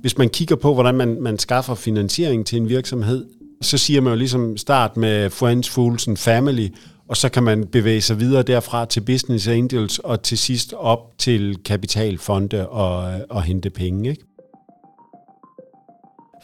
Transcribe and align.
Hvis 0.00 0.18
man 0.18 0.28
kigger 0.28 0.56
på, 0.56 0.74
hvordan 0.74 0.94
man, 0.94 1.22
man 1.22 1.38
skaffer 1.38 1.74
finansiering 1.74 2.46
til 2.46 2.58
en 2.58 2.68
virksomhed, 2.68 3.26
så 3.62 3.78
siger 3.78 4.00
man 4.00 4.12
jo 4.12 4.18
ligesom 4.18 4.56
start 4.56 4.96
med 4.96 5.30
Friends, 5.30 5.70
Fools 5.70 6.08
and 6.08 6.16
Family, 6.16 6.68
og 7.08 7.16
så 7.16 7.28
kan 7.28 7.42
man 7.42 7.66
bevæge 7.66 8.00
sig 8.00 8.20
videre 8.20 8.42
derfra 8.42 8.84
til 8.84 9.00
Business 9.00 9.48
Angels, 9.48 9.98
og 9.98 10.22
til 10.22 10.38
sidst 10.38 10.74
op 10.76 11.18
til 11.18 11.56
kapitalfonde 11.64 12.68
og, 12.68 13.20
og 13.30 13.42
hente 13.42 13.70
penge. 13.70 14.10
Ikke? 14.10 14.24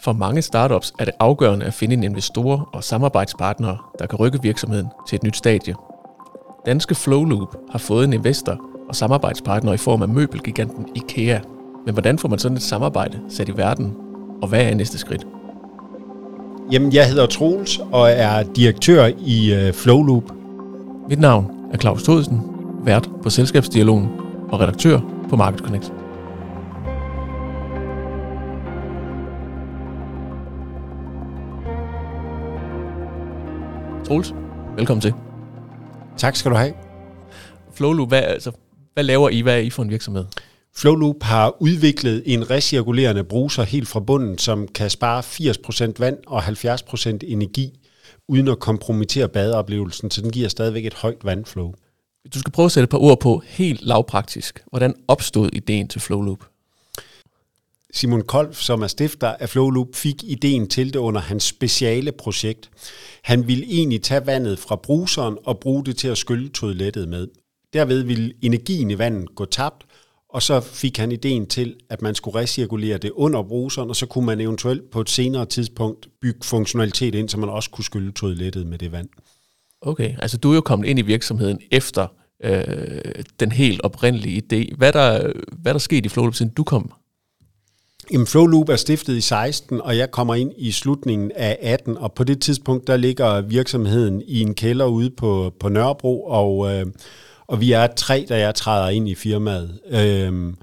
For 0.05 0.12
mange 0.12 0.43
startups 0.43 0.93
er 0.98 1.05
det 1.05 1.14
afgørende 1.21 1.66
at 1.66 1.75
finde 1.75 1.95
en 1.95 2.03
investor 2.03 2.71
og 2.73 2.84
samarbejdspartnere, 2.84 3.79
der 3.98 4.07
kan 4.07 4.19
rykke 4.19 4.43
virksomheden 4.43 4.87
til 5.09 5.16
et 5.16 5.23
nyt 5.23 5.37
stadie. 5.37 5.75
Danske 6.66 6.95
Flowloop 6.95 7.57
har 7.71 7.79
fået 7.79 8.05
en 8.05 8.12
investor 8.12 8.61
og 8.89 8.96
samarbejdspartner 8.96 9.73
i 9.73 9.77
form 9.77 10.03
af 10.03 10.09
møbelgiganten 10.09 10.89
IKEA. 10.96 11.41
Men 11.86 11.94
hvordan 11.94 12.18
får 12.18 12.28
man 12.28 12.38
sådan 12.38 12.56
et 12.56 12.62
samarbejde 12.62 13.20
sat 13.28 13.48
i 13.48 13.56
verden, 13.56 13.94
og 14.42 14.48
hvad 14.48 14.60
er 14.64 14.74
næste 14.74 14.98
skridt? 14.98 15.27
Jamen, 16.73 16.92
jeg 16.92 17.09
hedder 17.09 17.27
Troels 17.27 17.80
og 17.92 18.10
er 18.10 18.42
direktør 18.42 19.10
i 19.18 19.68
uh, 19.68 19.74
Flowloop. 19.74 20.32
Mit 21.09 21.20
navn 21.20 21.70
er 21.73 21.78
Claus 21.78 22.02
Thodesen, 22.02 22.42
vært 22.84 23.10
på 23.23 23.30
Selskabsdialogen 23.30 24.09
og 24.48 24.60
redaktør 24.60 25.00
på 25.30 25.37
Market 25.37 25.60
Connect. 25.60 25.92
Troels, 34.06 34.34
velkommen 34.76 35.01
til. 35.01 35.14
Tak 36.16 36.37
skal 36.37 36.51
du 36.51 36.56
have. 36.56 36.73
Flowloop, 37.74 38.09
hvad, 38.09 38.23
altså, 38.23 38.51
hvad 38.95 39.04
laver 39.04 39.28
I? 39.28 39.40
Hvad 39.40 39.54
er 39.54 39.59
I 39.59 39.70
for 39.70 39.82
en 39.82 39.90
virksomhed? 39.90 40.24
Flowloop 40.74 41.22
har 41.22 41.62
udviklet 41.62 42.22
en 42.26 42.50
recirkulerende 42.50 43.24
bruser 43.24 43.62
helt 43.62 43.88
fra 43.88 44.00
bunden, 44.00 44.38
som 44.38 44.68
kan 44.68 44.90
spare 44.90 45.22
80% 45.22 45.92
vand 45.98 46.16
og 46.26 46.45
70% 46.45 47.18
energi, 47.23 47.79
uden 48.29 48.48
at 48.48 48.59
kompromittere 48.59 49.29
badeoplevelsen, 49.29 50.10
så 50.10 50.20
den 50.20 50.30
giver 50.30 50.48
stadigvæk 50.48 50.87
et 50.87 50.95
højt 50.95 51.24
vandflow. 51.24 51.73
Du 52.34 52.38
skal 52.38 52.52
prøve 52.52 52.66
at 52.66 52.73
sætte 52.73 52.84
et 52.84 52.90
par 52.90 52.98
ord 52.98 53.20
på 53.20 53.42
helt 53.46 53.82
lavpraktisk. 53.82 54.62
Hvordan 54.70 54.95
opstod 55.09 55.51
ideen 55.52 55.88
til 55.88 56.01
Flowloop? 56.01 56.38
Simon 57.95 58.23
Kolf, 58.23 58.60
som 58.60 58.82
er 58.82 58.86
stifter 58.86 59.29
af 59.29 59.48
Flowloop, 59.48 59.95
fik 59.95 60.24
ideen 60.24 60.68
til 60.68 60.92
det 60.92 60.98
under 60.98 61.20
hans 61.20 61.45
speciale 61.45 62.12
projekt. 62.12 62.70
Han 63.23 63.48
ville 63.48 63.64
egentlig 63.64 64.03
tage 64.03 64.26
vandet 64.26 64.59
fra 64.59 64.76
bruseren 64.76 65.38
og 65.44 65.60
bruge 65.60 65.84
det 65.84 65.97
til 65.97 66.09
at 66.09 66.19
skylle 66.19 66.48
toilettet 66.48 67.09
med. 67.09 67.28
Derved 67.72 68.03
ville 68.03 68.32
energien 68.42 68.91
i 68.91 68.98
vandet 68.98 69.34
gå 69.34 69.44
tabt, 69.44 69.86
og 70.33 70.43
så 70.43 70.61
fik 70.61 70.99
han 70.99 71.12
ideen 71.12 71.47
til, 71.47 71.77
at 71.91 72.03
man 72.03 72.15
skulle 72.15 72.41
recirkulere 72.41 72.99
det 72.99 73.11
under 73.11 73.43
bruseren, 73.43 73.91
og 73.91 73.97
så 73.97 74.06
kunne 74.06 74.27
man 74.27 74.41
eventuelt 74.41 74.91
på 74.91 75.00
et 75.00 75.11
senere 75.11 75.47
tidspunkt 75.47 76.09
bygge 76.22 76.41
funktionalitet 76.43 77.15
ind, 77.15 77.28
så 77.28 77.38
man 77.38 77.49
også 77.49 77.71
kunne 77.71 77.84
skylle 77.84 78.12
toilettet 78.12 78.66
med 78.66 78.78
det 78.78 78.93
vand. 78.93 79.09
Okay, 79.81 80.15
altså 80.19 80.37
du 80.37 80.50
er 80.50 80.55
jo 80.55 80.60
kommet 80.60 80.88
ind 80.88 80.99
i 80.99 81.03
virksomheden 81.03 81.59
efter 81.71 82.06
øh, 82.44 82.65
den 83.41 83.53
helt 83.53 83.81
oprindelige 83.81 84.43
idé. 84.43 84.77
Hvad 84.77 84.93
der, 84.93 85.33
hvad 85.62 85.75
der 85.75 85.78
skete 85.81 86.06
i 86.06 86.09
Flowloop, 86.09 86.34
siden 86.34 86.53
du 86.56 86.65
kom? 86.65 86.93
Jamen, 88.12 88.27
Flowloop 88.27 88.69
er 88.69 88.77
stiftet 88.77 89.16
i 89.16 89.21
16, 89.21 89.81
og 89.81 89.97
jeg 89.97 90.10
kommer 90.10 90.34
ind 90.34 90.53
i 90.59 90.72
slutningen 90.72 91.33
af 91.34 91.59
18, 91.62 91.97
og 91.97 92.12
på 92.12 92.25
det 92.25 92.41
tidspunkt, 92.41 92.87
der 92.87 92.97
ligger 92.97 93.41
virksomheden 93.41 94.22
i 94.27 94.41
en 94.41 94.55
kælder 94.55 94.87
ude 94.87 95.10
på, 95.10 95.53
på 95.60 95.69
Nørrebro, 95.69 96.25
og, 96.25 96.75
øh, 96.75 96.87
og 97.53 97.60
vi 97.60 97.72
er 97.72 97.86
tre, 97.86 98.26
da 98.28 98.38
jeg 98.38 98.54
træder 98.54 98.88
ind 98.88 99.08
i 99.08 99.14
firmaet. 99.14 99.81
Øhm, 99.91 100.54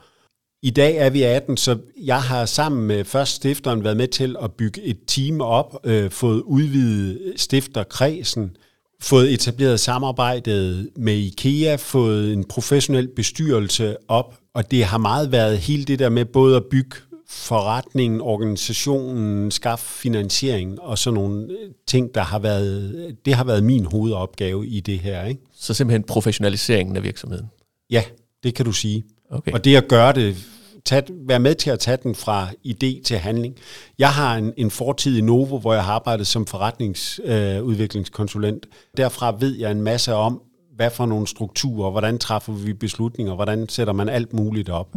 I 0.63 0.69
dag 0.69 0.95
er 0.95 1.09
vi 1.09 1.21
18, 1.21 1.57
så 1.57 1.77
jeg 2.03 2.21
har 2.21 2.45
sammen 2.45 2.87
med 2.87 3.05
først 3.05 3.35
stifteren 3.35 3.83
været 3.83 3.97
med 3.97 4.07
til 4.07 4.35
at 4.41 4.51
bygge 4.51 4.81
et 4.81 4.97
team 5.07 5.41
op, 5.41 5.79
øh, 5.83 6.11
fået 6.11 6.41
udvidet 6.41 7.33
stifterkredsen, 7.35 8.57
fået 9.01 9.33
etableret 9.33 9.79
samarbejdet 9.79 10.89
med 10.95 11.13
IKEA, 11.13 11.75
fået 11.75 12.33
en 12.33 12.44
professionel 12.44 13.07
bestyrelse 13.16 13.95
op, 14.07 14.38
og 14.53 14.72
det 14.72 14.85
har 14.85 14.97
meget 14.97 15.31
været 15.31 15.57
hele 15.57 15.85
det 15.85 15.99
der 15.99 16.09
med 16.09 16.25
både 16.25 16.55
at 16.55 16.66
bygge 16.72 16.95
forretningen, 17.29 18.22
organisationen, 18.22 19.51
skaffe 19.51 19.85
finansiering 19.85 20.81
og 20.81 20.97
sådan 20.97 21.16
nogle 21.16 21.50
ting, 21.88 22.16
der 22.16 22.22
har 22.22 22.40
været, 22.40 23.16
det 23.25 23.34
har 23.34 23.44
været 23.44 23.63
min 23.63 23.85
hovedopgave 23.85 24.67
i 24.67 24.79
det 24.79 25.00
her. 25.00 25.25
Ikke? 25.25 25.41
Så 25.56 25.73
simpelthen 25.73 26.03
professionaliseringen 26.03 26.95
af 26.95 27.03
virksomheden? 27.03 27.45
Ja, 27.90 28.03
det 28.44 28.56
kan 28.56 28.66
du 28.66 28.72
sige. 28.72 29.03
Okay. 29.31 29.51
Og 29.51 29.66
det 29.66 29.75
at 29.75 29.88
gøre 29.88 30.13
det, 30.13 30.35
tage, 30.85 31.03
være 31.28 31.40
med 31.40 31.56
til 31.56 31.69
at 31.69 31.79
tage 31.79 31.97
den 32.03 32.16
fra 32.16 32.47
idé 32.67 33.01
til 33.03 33.17
handling. 33.17 33.56
Jeg 34.00 34.09
har 34.09 34.35
en, 34.35 34.53
en 34.57 34.72
fortid 34.72 35.17
i 35.17 35.22
Novo, 35.22 35.59
hvor 35.59 35.73
jeg 35.73 35.84
har 35.84 35.94
arbejdet 35.94 36.28
som 36.28 36.46
forretningsudviklingskonsulent. 36.46 38.66
Øh, 38.66 38.72
Derfra 38.97 39.35
ved 39.40 39.57
jeg 39.57 39.72
en 39.72 39.81
masse 39.81 40.13
om, 40.13 40.41
hvad 40.75 40.90
for 40.90 41.06
nogle 41.06 41.28
strukturer, 41.28 41.91
hvordan 41.91 42.17
træffer 42.17 42.53
vi 42.53 42.73
beslutninger, 42.73 43.35
hvordan 43.35 43.69
sætter 43.69 43.94
man 43.94 44.09
alt 44.09 44.34
muligt 44.34 44.69
op. 44.69 44.96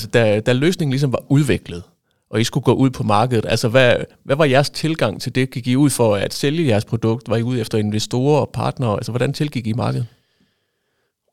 Altså, 0.00 0.10
da, 0.10 0.40
da 0.40 0.52
løsningen 0.52 0.92
ligesom 0.92 1.12
var 1.12 1.22
udviklet, 1.28 1.82
og 2.30 2.40
I 2.40 2.44
skulle 2.44 2.64
gå 2.64 2.72
ud 2.72 2.90
på 2.90 3.02
markedet, 3.02 3.46
altså 3.48 3.68
hvad, 3.68 3.96
hvad 4.24 4.36
var 4.36 4.44
jeres 4.44 4.70
tilgang 4.70 5.20
til 5.20 5.34
det? 5.34 5.50
Gik 5.50 5.66
I 5.66 5.76
ud 5.76 5.90
for 5.90 6.16
at 6.16 6.34
sælge 6.34 6.68
jeres 6.68 6.84
produkt? 6.84 7.28
Var 7.28 7.36
I 7.36 7.42
ude 7.42 7.60
efter 7.60 7.78
investorer 7.78 8.40
og 8.40 8.50
partnere? 8.52 8.96
Altså, 8.96 9.12
hvordan 9.12 9.32
tilgik 9.32 9.66
I 9.66 9.72
markedet? 9.72 10.06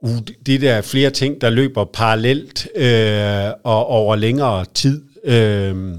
Uh, 0.01 0.17
det 0.45 0.61
der 0.61 0.73
er 0.73 0.81
flere 0.81 1.09
ting, 1.09 1.41
der 1.41 1.49
løber 1.49 1.85
parallelt 1.85 2.67
øh, 2.75 3.51
og 3.63 3.85
over 3.85 4.15
længere 4.15 4.65
tid. 4.73 5.03
Øh, 5.23 5.95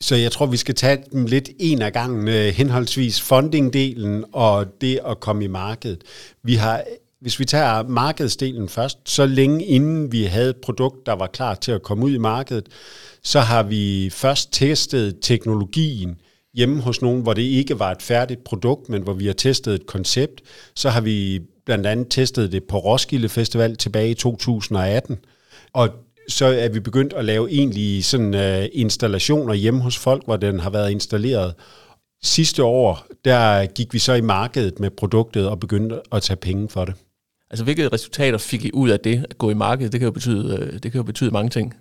så 0.00 0.16
jeg 0.16 0.32
tror, 0.32 0.46
vi 0.46 0.56
skal 0.56 0.74
tage 0.74 0.98
dem 1.12 1.26
lidt 1.26 1.50
en 1.58 1.82
af 1.82 1.92
gangen, 1.92 2.28
øh, 2.28 2.46
henholdsvis 2.54 3.20
fundingdelen 3.20 4.24
og 4.32 4.66
det 4.80 5.00
at 5.06 5.20
komme 5.20 5.44
i 5.44 5.48
markedet. 5.48 6.02
Vi 6.42 6.54
har 6.54 6.82
hvis 7.20 7.38
vi 7.38 7.44
tager 7.44 7.82
markedsdelen 7.82 8.68
først, 8.68 8.98
så 9.04 9.26
længe 9.26 9.64
inden 9.64 10.12
vi 10.12 10.24
havde 10.24 10.50
et 10.50 10.56
produkt, 10.56 11.06
der 11.06 11.12
var 11.12 11.26
klar 11.26 11.54
til 11.54 11.72
at 11.72 11.82
komme 11.82 12.04
ud 12.04 12.14
i 12.14 12.18
markedet, 12.18 12.68
så 13.22 13.40
har 13.40 13.62
vi 13.62 14.10
først 14.12 14.52
testet 14.52 15.16
teknologien 15.22 16.20
hjemme 16.54 16.82
hos 16.82 17.02
nogen, 17.02 17.22
hvor 17.22 17.34
det 17.34 17.42
ikke 17.42 17.78
var 17.78 17.90
et 17.90 18.02
færdigt 18.02 18.44
produkt, 18.44 18.88
men 18.88 19.02
hvor 19.02 19.12
vi 19.12 19.26
har 19.26 19.32
testet 19.32 19.74
et 19.74 19.86
koncept. 19.86 20.42
Så 20.74 20.90
har 20.90 21.00
vi 21.00 21.40
blandt 21.66 21.86
andet 21.86 22.06
testet 22.10 22.52
det 22.52 22.64
på 22.64 22.78
Roskilde 22.78 23.28
Festival 23.28 23.76
tilbage 23.76 24.10
i 24.10 24.14
2018. 24.14 25.18
Og 25.72 25.88
så 26.28 26.46
er 26.46 26.68
vi 26.68 26.80
begyndt 26.80 27.12
at 27.12 27.24
lave 27.24 27.50
egentlige 27.50 28.02
sådan, 28.02 28.34
uh, 28.34 28.66
installationer 28.72 29.54
hjemme 29.54 29.80
hos 29.80 29.98
folk, 29.98 30.24
hvor 30.24 30.36
den 30.36 30.60
har 30.60 30.70
været 30.70 30.90
installeret. 30.90 31.54
Sidste 32.22 32.64
år, 32.64 33.06
der 33.24 33.66
gik 33.66 33.94
vi 33.94 33.98
så 33.98 34.12
i 34.12 34.20
markedet 34.20 34.80
med 34.80 34.90
produktet 34.90 35.48
og 35.48 35.60
begyndte 35.60 36.00
at 36.12 36.22
tage 36.22 36.36
penge 36.36 36.68
for 36.68 36.84
det. 36.84 36.94
Altså, 37.50 37.64
hvilke 37.64 37.88
resultater 37.88 38.38
fik 38.38 38.64
I 38.64 38.70
ud 38.74 38.90
af 38.90 39.00
det 39.00 39.26
at 39.30 39.38
gå 39.38 39.50
i 39.50 39.54
markedet? 39.54 39.92
Det 39.92 40.00
kan 40.00 40.06
jo 40.06 40.12
betyde, 40.12 40.58
øh, 40.60 40.72
det 40.72 40.92
kan 40.92 40.98
jo 40.98 41.02
betyde 41.02 41.30
mange 41.30 41.50
ting. 41.50 41.74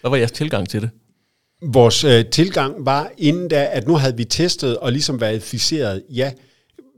Hvad 0.00 0.10
var 0.10 0.16
jeres 0.16 0.32
tilgang 0.32 0.68
til 0.68 0.82
det? 0.82 0.90
Vores 1.62 2.04
øh, 2.04 2.24
tilgang 2.26 2.86
var 2.86 3.10
inden 3.18 3.48
da, 3.48 3.68
at 3.72 3.86
nu 3.86 3.96
havde 3.96 4.16
vi 4.16 4.24
testet 4.24 4.76
og 4.76 4.92
ligesom 4.92 5.20
verificeret, 5.20 6.02
ja, 6.10 6.32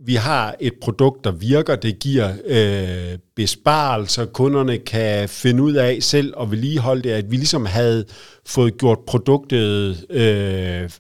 vi 0.05 0.15
har 0.15 0.57
et 0.61 0.73
produkt, 0.81 1.25
der 1.25 1.31
virker, 1.31 1.77
det 1.77 1.99
giver 1.99 2.33
øh, 2.47 3.19
besparelser, 3.37 4.27
kunderne 4.27 4.79
kan 4.79 5.29
finde 5.29 5.63
ud 5.63 5.75
af 5.75 5.99
selv 6.01 6.33
og 6.37 6.51
vedligeholde 6.51 7.03
det, 7.03 7.11
at 7.11 7.31
vi 7.31 7.37
ligesom 7.37 7.67
havde 7.67 8.05
fået 8.47 8.79
gjort 8.79 8.99
produktet 9.07 10.07
øh, 10.11 10.91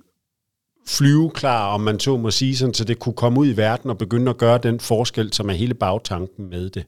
flyveklar, 0.86 1.74
om 1.74 1.80
man 1.80 2.00
så 2.00 2.16
må 2.16 2.30
sige, 2.30 2.56
sådan, 2.56 2.74
så 2.74 2.84
det 2.84 2.98
kunne 2.98 3.14
komme 3.14 3.40
ud 3.40 3.46
i 3.46 3.56
verden 3.56 3.90
og 3.90 3.98
begynde 3.98 4.30
at 4.30 4.38
gøre 4.38 4.58
den 4.58 4.80
forskel, 4.80 5.32
som 5.32 5.50
er 5.50 5.54
hele 5.54 5.74
bagtanken 5.74 6.50
med 6.50 6.70
det. 6.70 6.84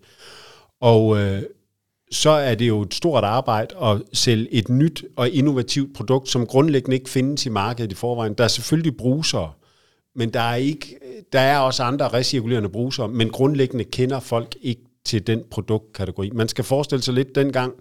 Og 0.80 1.20
øh, 1.20 1.42
så 2.10 2.30
er 2.30 2.54
det 2.54 2.68
jo 2.68 2.82
et 2.82 2.94
stort 2.94 3.24
arbejde 3.24 3.76
at 3.82 4.02
sælge 4.12 4.54
et 4.54 4.68
nyt 4.68 5.04
og 5.16 5.30
innovativt 5.30 5.94
produkt, 5.94 6.28
som 6.28 6.46
grundlæggende 6.46 6.96
ikke 6.96 7.10
findes 7.10 7.46
i 7.46 7.48
markedet 7.48 7.92
i 7.92 7.94
forvejen. 7.94 8.34
Der 8.34 8.44
er 8.44 8.48
selvfølgelig 8.48 8.96
brusere, 8.96 9.52
men 10.14 10.30
der 10.30 10.40
er, 10.40 10.54
ikke, 10.54 10.98
der 11.32 11.40
er 11.40 11.58
også 11.58 11.82
andre 11.82 12.08
recirkulerende 12.08 12.68
brusere, 12.68 13.08
men 13.08 13.30
grundlæggende 13.30 13.84
kender 13.84 14.20
folk 14.20 14.56
ikke 14.62 14.82
til 15.04 15.26
den 15.26 15.42
produktkategori. 15.50 16.30
Man 16.30 16.48
skal 16.48 16.64
forestille 16.64 17.02
sig 17.02 17.14
lidt 17.14 17.34
dengang, 17.34 17.72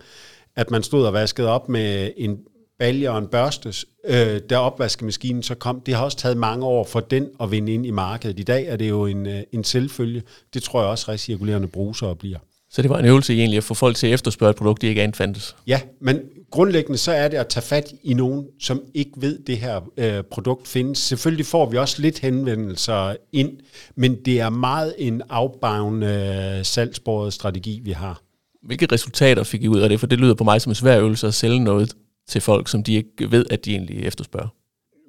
at 0.56 0.72
man 0.72 0.84
stod 0.84 1.06
og 1.06 1.14
vaskede 1.14 1.48
op 1.50 1.70
med 1.70 2.12
en 2.18 2.40
balje 2.82 3.10
og 3.10 3.18
en 3.18 3.28
børste, 3.28 3.74
øh, 4.06 4.40
da 4.50 4.58
opvaskemaskinen 4.58 5.44
så 5.44 5.56
kom. 5.56 5.82
Det 5.86 5.94
har 5.94 6.04
også 6.04 6.18
taget 6.18 6.38
mange 6.38 6.66
år 6.66 6.84
for 6.84 7.00
den 7.00 7.28
at 7.42 7.52
vinde 7.52 7.74
ind 7.74 7.86
i 7.86 7.92
markedet. 7.92 8.40
I 8.40 8.44
dag 8.44 8.66
er 8.66 8.76
det 8.76 8.90
jo 8.90 9.06
en, 9.06 9.26
øh, 9.26 9.42
en 9.52 9.64
selvfølge. 9.64 10.24
Det 10.54 10.64
tror 10.64 10.82
jeg 10.82 10.90
også 10.90 11.12
recirkulerende 11.12 11.68
brusere 11.68 12.16
bliver. 12.16 12.38
Så 12.72 12.82
det 12.82 12.90
var 12.90 13.00
en 13.00 13.06
øvelse 13.06 13.34
egentlig 13.34 13.58
at 13.58 13.64
få 13.64 13.74
folk 13.74 13.96
til 13.96 14.08
at 14.08 14.14
efterspørge 14.14 14.50
et 14.50 14.56
produkt, 14.56 14.82
de 14.82 14.88
ikke 14.88 15.02
anede 15.02 15.18
fandtes. 15.18 15.56
Ja, 15.68 15.82
men 16.02 16.20
grundlæggende 16.52 16.98
så 16.98 17.12
er 17.12 17.28
det 17.28 17.38
at 17.38 17.48
tage 17.48 17.64
fat 17.64 17.94
i 18.04 18.14
nogen, 18.14 18.46
som 18.60 18.82
ikke 18.94 19.12
ved, 19.18 19.40
det 19.48 19.58
her 19.58 19.82
øh, 19.98 20.24
produkt 20.24 20.68
findes. 20.68 20.98
Selvfølgelig 20.98 21.46
får 21.46 21.70
vi 21.70 21.78
også 21.78 22.02
lidt 22.02 22.20
henvendelser 22.20 23.16
ind, 23.34 23.52
men 23.96 24.16
det 24.26 24.40
er 24.40 24.50
meget 24.50 24.96
en 24.98 25.22
outbound 25.30 26.06
øh, 26.06 26.66
salgsbordet 26.66 27.34
strategi, 27.34 27.82
vi 27.84 27.92
har. 27.92 28.22
Hvilke 28.64 28.88
resultater 28.92 29.44
fik 29.44 29.64
I 29.64 29.68
ud 29.68 29.80
af 29.80 29.90
det? 29.90 30.00
For 30.00 30.08
det 30.08 30.20
lyder 30.20 30.34
på 30.34 30.44
mig 30.44 30.62
som 30.62 30.72
en 30.72 30.76
svær 30.76 31.00
øvelse 31.00 31.28
at 31.28 31.34
sælge 31.34 31.60
noget 31.60 31.94
til 32.28 32.42
folk, 32.42 32.68
som 32.68 32.84
de 32.84 32.94
ikke 32.94 33.32
ved, 33.32 33.46
at 33.50 33.66
de 33.66 33.72
egentlig 33.72 34.06
efterspørger. 34.06 34.48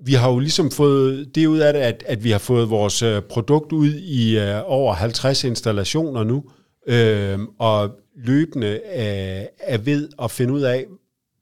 Vi 0.04 0.12
har 0.12 0.30
jo 0.30 0.38
ligesom 0.38 0.70
fået 0.70 1.34
det 1.34 1.46
ud 1.46 1.58
af 1.58 1.72
det, 1.72 1.80
at, 1.80 2.04
at 2.06 2.24
vi 2.24 2.30
har 2.30 2.38
fået 2.38 2.70
vores 2.70 3.02
øh, 3.02 3.22
produkt 3.22 3.72
ud 3.72 3.94
i 3.94 4.38
øh, 4.38 4.60
over 4.64 4.94
50 4.94 5.44
installationer 5.44 6.24
nu, 6.24 6.44
øh, 6.86 7.38
og 7.58 7.90
løbende 8.16 8.80
er, 8.84 9.46
er 9.58 9.78
ved 9.78 10.08
at 10.22 10.30
finde 10.30 10.52
ud 10.52 10.60
af, 10.60 10.86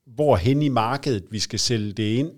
hvor 0.06 0.37
hen 0.37 0.62
i 0.62 0.69
markedet 0.69 1.25
vi 1.31 1.38
skal 1.38 1.58
sælge 1.58 1.93
det 1.93 2.02
ind, 2.02 2.31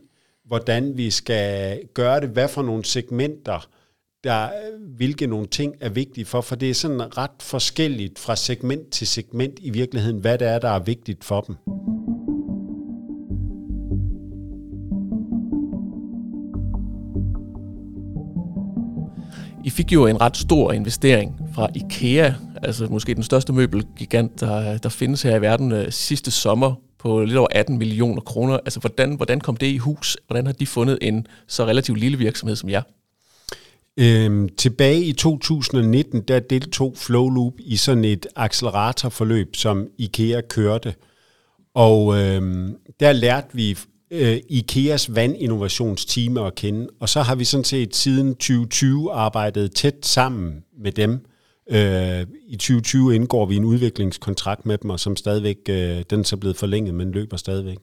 hvordan 0.47 0.97
vi 0.97 1.11
skal 1.11 1.81
gøre 1.95 2.21
det, 2.21 2.29
hvad 2.29 2.49
for 2.49 2.63
nogle 2.63 2.85
segmenter, 2.85 3.69
der, 4.25 4.45
øh, 4.45 4.95
hvilke 4.97 5.27
nogle 5.27 5.47
ting 5.47 5.75
er 5.81 5.89
vigtige 5.89 6.25
for, 6.25 6.41
for 6.41 6.57
det 6.57 6.71
er 6.71 6.75
sådan 6.75 7.19
ret 7.19 7.31
forskelligt 7.41 8.19
fra 8.19 8.37
segment 8.37 8.93
til 8.93 9.07
segment 9.07 9.59
i 9.63 9.71
virkeligheden, 9.71 10.21
hvad 10.21 10.39
det 10.39 10.49
er, 10.49 10.59
der 10.59 10.69
er 10.69 10.79
vigtigt 10.79 11.25
for 11.25 11.41
dem. 11.41 11.57
I 19.65 19.71
fik 19.71 19.93
jo 19.93 20.07
en 20.07 20.21
ret 20.21 20.37
stor 20.37 20.73
investering 20.73 21.35
fra 21.55 21.69
IKEA, 21.75 22.33
altså 22.63 22.87
måske 22.91 23.15
den 23.15 23.23
største 23.23 23.53
møbelgigant, 23.53 24.41
der, 24.41 24.79
der 24.79 24.89
findes 24.89 25.23
her 25.23 25.37
i 25.37 25.41
verden 25.41 25.73
øh, 25.73 25.93
sidste 25.93 26.31
sommer 26.31 26.75
på 26.99 27.25
lidt 27.25 27.37
over 27.37 27.49
18 27.51 27.79
millioner 27.79 28.21
kroner. 28.21 28.55
Altså 28.55 28.81
hvordan, 28.81 29.15
hvordan 29.15 29.41
kom 29.41 29.57
det 29.57 29.67
i 29.67 29.79
hus? 29.79 30.17
Hvordan 30.27 30.47
har 30.47 30.53
de 30.53 30.67
fundet 30.67 30.99
en 31.03 31.27
så 31.47 31.67
relativt 31.67 31.99
lille 31.99 32.19
virksomhed 32.19 32.57
som 32.57 32.69
jer? 32.69 32.83
Øhm, 33.97 34.49
tilbage 34.49 35.05
i 35.05 35.13
2019, 35.13 36.21
der 36.21 36.41
deltog 36.41 36.95
Flowloop 36.97 37.53
i 37.59 37.77
sådan 37.77 38.05
et 38.05 38.27
acceleratorforløb, 38.37 39.57
som 39.57 39.89
IKEA 39.99 40.41
kørte. 40.41 40.95
Og 41.75 42.19
øhm, 42.19 42.77
der 43.01 43.13
lærte 43.13 43.49
vi 43.53 43.79
øh, 44.13 44.41
IKEAs 44.49 45.15
vandinnovationsteam 45.15 46.37
at 46.37 46.55
kende, 46.55 46.89
og 47.01 47.09
så 47.09 47.23
har 47.23 47.35
vi 47.35 47.45
sådan 47.45 47.65
set 47.65 47.97
siden 47.97 48.35
2020 48.35 49.13
arbejdet 49.13 49.75
tæt 49.75 50.07
sammen 50.07 50.65
med 50.79 50.93
dem. 50.93 51.27
Øh, 51.71 52.27
I 52.49 52.57
2020 52.57 53.15
indgår 53.15 53.47
vi 53.47 53.57
en 53.57 53.65
udviklingskontrakt 53.65 54.67
med 54.67 54.79
dem, 54.79 54.91
og 54.91 55.01
som 55.01 55.17
stadigvæk, 55.17 55.57
øh, 55.69 56.03
den 56.11 56.21
er 56.21 56.25
så 56.25 56.37
blevet 56.37 56.57
forlænget, 56.57 56.95
men 56.95 57.13
løber 57.13 57.37
stadigvæk. 57.37 57.79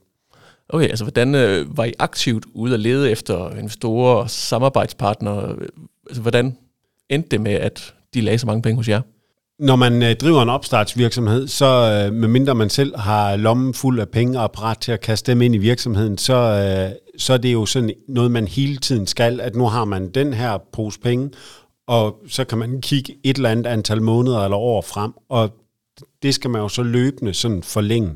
Okay, 0.70 0.88
altså 0.90 1.06
hvordan 1.06 1.36
øh, 1.36 1.78
var 1.78 1.84
I 1.84 1.94
aktivt 2.00 2.46
ude 2.54 2.74
at 2.74 2.80
lede 2.80 3.12
efter 3.12 3.56
investorer 3.56 4.16
og 4.16 4.30
samarbejdspartnere? 4.30 5.56
Altså 6.08 6.22
hvordan 6.22 6.58
endte 7.10 7.30
det 7.30 7.42
med, 7.42 7.52
at 7.52 7.94
de 8.14 8.22
lagde 8.22 8.38
så 8.38 8.46
mange 8.46 8.62
penge 8.62 8.78
hos 8.78 8.90
jer? 8.90 9.02
Når 9.60 9.76
man 9.76 10.04
øh, 10.04 10.16
driver 10.16 10.42
en 10.42 10.50
opstartsvirksomhed, 10.50 11.48
så 11.48 11.66
øh, 11.66 12.14
medmindre 12.14 12.56
man 12.56 12.70
selv 12.70 12.98
har 12.98 13.36
lommen 13.36 13.74
fuld 13.74 14.00
af 14.00 14.10
penge 14.10 14.40
og 14.40 14.52
parat 14.52 14.78
til 14.78 14.92
at 14.92 15.02
kaste 15.02 15.32
dem 15.32 15.42
ind 15.42 15.56
i 15.56 15.58
virksomheden, 15.58 16.18
så, 16.18 16.34
øh, 16.34 16.96
så 17.18 17.34
er 17.34 17.38
det 17.38 17.54
jo 17.54 17.66
sådan 17.66 17.94
noget, 18.08 18.32
man 18.32 18.48
hele 18.48 18.78
tiden 18.78 19.08
skal, 19.08 19.42
at 19.42 19.56
nu 19.56 19.66
har 19.66 19.86
man 19.86 20.10
den 20.12 20.34
her 20.34 20.58
pose 20.74 21.00
penge, 21.00 21.30
og 21.88 22.20
så 22.28 22.44
kan 22.44 22.58
man 22.58 22.82
kigge 22.82 23.16
et 23.24 23.36
eller 23.36 23.50
andet 23.50 23.68
antal 23.68 24.02
måneder 24.02 24.44
eller 24.44 24.58
år 24.58 24.82
frem, 24.82 25.14
og 25.30 25.50
det 26.24 26.36
skal 26.36 26.50
man 26.50 26.62
jo 26.62 26.70
så 26.70 26.84
løbende 26.84 27.34
sådan 27.34 27.64
forlænge. 27.64 28.12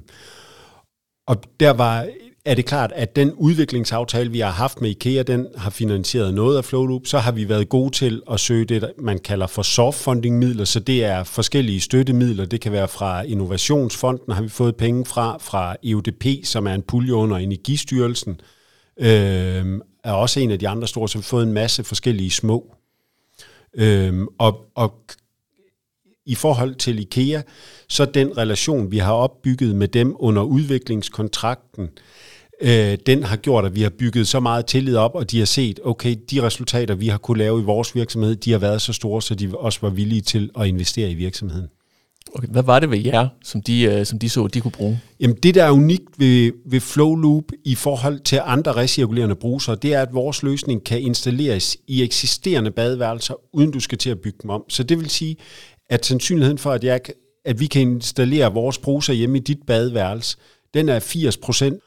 Og 1.27 1.43
der 1.59 1.71
var 1.71 2.07
er 2.45 2.55
det 2.55 2.65
klart, 2.65 2.91
at 2.95 3.15
den 3.15 3.33
udviklingsaftale, 3.33 4.31
vi 4.31 4.39
har 4.39 4.51
haft 4.51 4.81
med 4.81 4.89
IKEA, 4.89 5.23
den 5.23 5.47
har 5.57 5.69
finansieret 5.69 6.33
noget 6.33 6.57
af 6.57 6.65
Flowloop. 6.65 7.01
Så 7.05 7.19
har 7.19 7.31
vi 7.31 7.49
været 7.49 7.69
gode 7.69 7.91
til 7.91 8.21
at 8.31 8.39
søge 8.39 8.65
det, 8.65 8.91
man 8.97 9.19
kalder 9.19 9.47
for 9.47 9.61
soft 9.61 9.97
funding 9.97 10.37
midler, 10.37 10.65
så 10.65 10.79
det 10.79 11.03
er 11.03 11.23
forskellige 11.23 11.81
støttemidler. 11.81 12.45
Det 12.45 12.61
kan 12.61 12.71
være 12.71 12.87
fra 12.87 13.21
Innovationsfonden, 13.21 14.33
har 14.33 14.41
vi 14.41 14.49
fået 14.49 14.75
penge 14.75 15.05
fra, 15.05 15.37
fra 15.37 15.75
EUDP, 15.83 16.25
som 16.43 16.67
er 16.67 16.73
en 16.73 16.81
pulje 16.81 17.13
under 17.13 17.37
Energistyrelsen, 17.37 18.41
øh, 18.99 19.79
er 20.03 20.11
også 20.11 20.39
en 20.39 20.51
af 20.51 20.59
de 20.59 20.67
andre 20.67 20.87
store, 20.87 21.09
så 21.09 21.17
vi 21.17 21.21
har 21.21 21.27
fået 21.27 21.43
en 21.43 21.53
masse 21.53 21.83
forskellige 21.83 22.31
små. 22.31 22.75
Øh, 23.75 24.27
og, 24.37 24.65
og 24.75 24.93
i 26.25 26.35
forhold 26.35 26.75
til 26.75 26.99
IKEA, 26.99 27.41
så 27.89 28.05
den 28.05 28.37
relation, 28.37 28.91
vi 28.91 28.97
har 28.97 29.13
opbygget 29.13 29.75
med 29.75 29.87
dem 29.87 30.15
under 30.19 30.43
udviklingskontrakten, 30.43 31.83
øh, 31.83 31.89
den 33.07 33.23
har 33.23 33.35
gjort, 33.35 33.65
at 33.65 33.75
vi 33.75 33.81
har 33.81 33.89
bygget 33.89 34.27
så 34.27 34.39
meget 34.39 34.65
tillid 34.65 34.95
op, 34.95 35.15
og 35.15 35.31
de 35.31 35.39
har 35.39 35.45
set, 35.45 35.79
okay, 35.83 36.15
de 36.31 36.41
resultater, 36.43 36.95
vi 36.95 37.07
har 37.07 37.17
kunne 37.17 37.37
lave 37.37 37.61
i 37.61 37.63
vores 37.63 37.95
virksomhed, 37.95 38.35
de 38.35 38.51
har 38.51 38.57
været 38.57 38.81
så 38.81 38.93
store, 38.93 39.21
så 39.21 39.35
de 39.35 39.57
også 39.57 39.79
var 39.81 39.89
villige 39.89 40.21
til 40.21 40.49
at 40.59 40.67
investere 40.67 41.11
i 41.11 41.13
virksomheden. 41.13 41.67
Okay, 42.35 42.47
hvad 42.47 42.63
var 42.63 42.79
det 42.79 42.91
ved 42.91 42.97
jer, 42.97 43.27
som 43.43 43.61
de, 43.61 43.83
øh, 43.83 44.05
som 44.05 44.19
de 44.19 44.29
så, 44.29 44.47
de 44.47 44.61
kunne 44.61 44.71
bruge? 44.71 45.01
Jamen 45.19 45.37
det, 45.43 45.55
der 45.55 45.63
er 45.63 45.71
unikt 45.71 46.19
ved, 46.19 46.51
ved 46.65 46.79
Flowloop 46.79 47.43
i 47.65 47.75
forhold 47.75 48.19
til 48.19 48.39
andre 48.43 48.71
recirkulerende 48.71 49.35
brusere, 49.35 49.75
det 49.75 49.93
er, 49.93 50.01
at 50.01 50.13
vores 50.13 50.43
løsning 50.43 50.83
kan 50.83 51.01
installeres 51.01 51.77
i 51.87 52.03
eksisterende 52.03 52.71
badeværelser, 52.71 53.33
uden 53.53 53.71
du 53.71 53.79
skal 53.79 53.97
til 53.97 54.09
at 54.09 54.19
bygge 54.19 54.37
dem 54.41 54.49
om. 54.49 54.63
Så 54.69 54.83
det 54.83 54.99
vil 54.99 55.09
sige, 55.09 55.35
at 55.89 56.05
sandsynligheden 56.05 56.57
for, 56.57 56.71
at, 56.71 56.83
jeg, 56.83 56.99
at 57.45 57.59
vi 57.59 57.65
kan 57.65 57.81
installere 57.81 58.53
vores 58.53 58.77
bruser 58.77 59.13
hjemme 59.13 59.37
i 59.37 59.41
dit 59.41 59.59
badeværelse, 59.67 60.37
den 60.73 60.89
er 60.89 60.99
80 60.99 61.37
procent, 61.37 61.79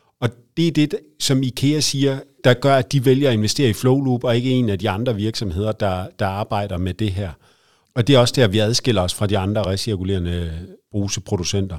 det 0.56 0.68
er 0.68 0.72
det, 0.72 0.94
som 1.20 1.42
IKEA 1.42 1.80
siger, 1.80 2.18
der 2.44 2.54
gør, 2.54 2.76
at 2.76 2.92
de 2.92 3.04
vælger 3.04 3.28
at 3.28 3.34
investere 3.34 3.68
i 3.68 3.72
Flowloop, 3.72 4.24
og 4.24 4.36
ikke 4.36 4.50
en 4.50 4.68
af 4.68 4.78
de 4.78 4.90
andre 4.90 5.14
virksomheder, 5.14 5.72
der, 5.72 6.06
der 6.18 6.26
arbejder 6.26 6.78
med 6.78 6.94
det 6.94 7.12
her. 7.12 7.30
Og 7.94 8.06
det 8.06 8.14
er 8.14 8.18
også 8.18 8.34
der, 8.36 8.48
vi 8.48 8.58
adskiller 8.58 9.02
os 9.02 9.14
fra 9.14 9.26
de 9.26 9.38
andre 9.38 9.62
recirkulerende 9.62 10.52
bruseproducenter. 10.90 11.78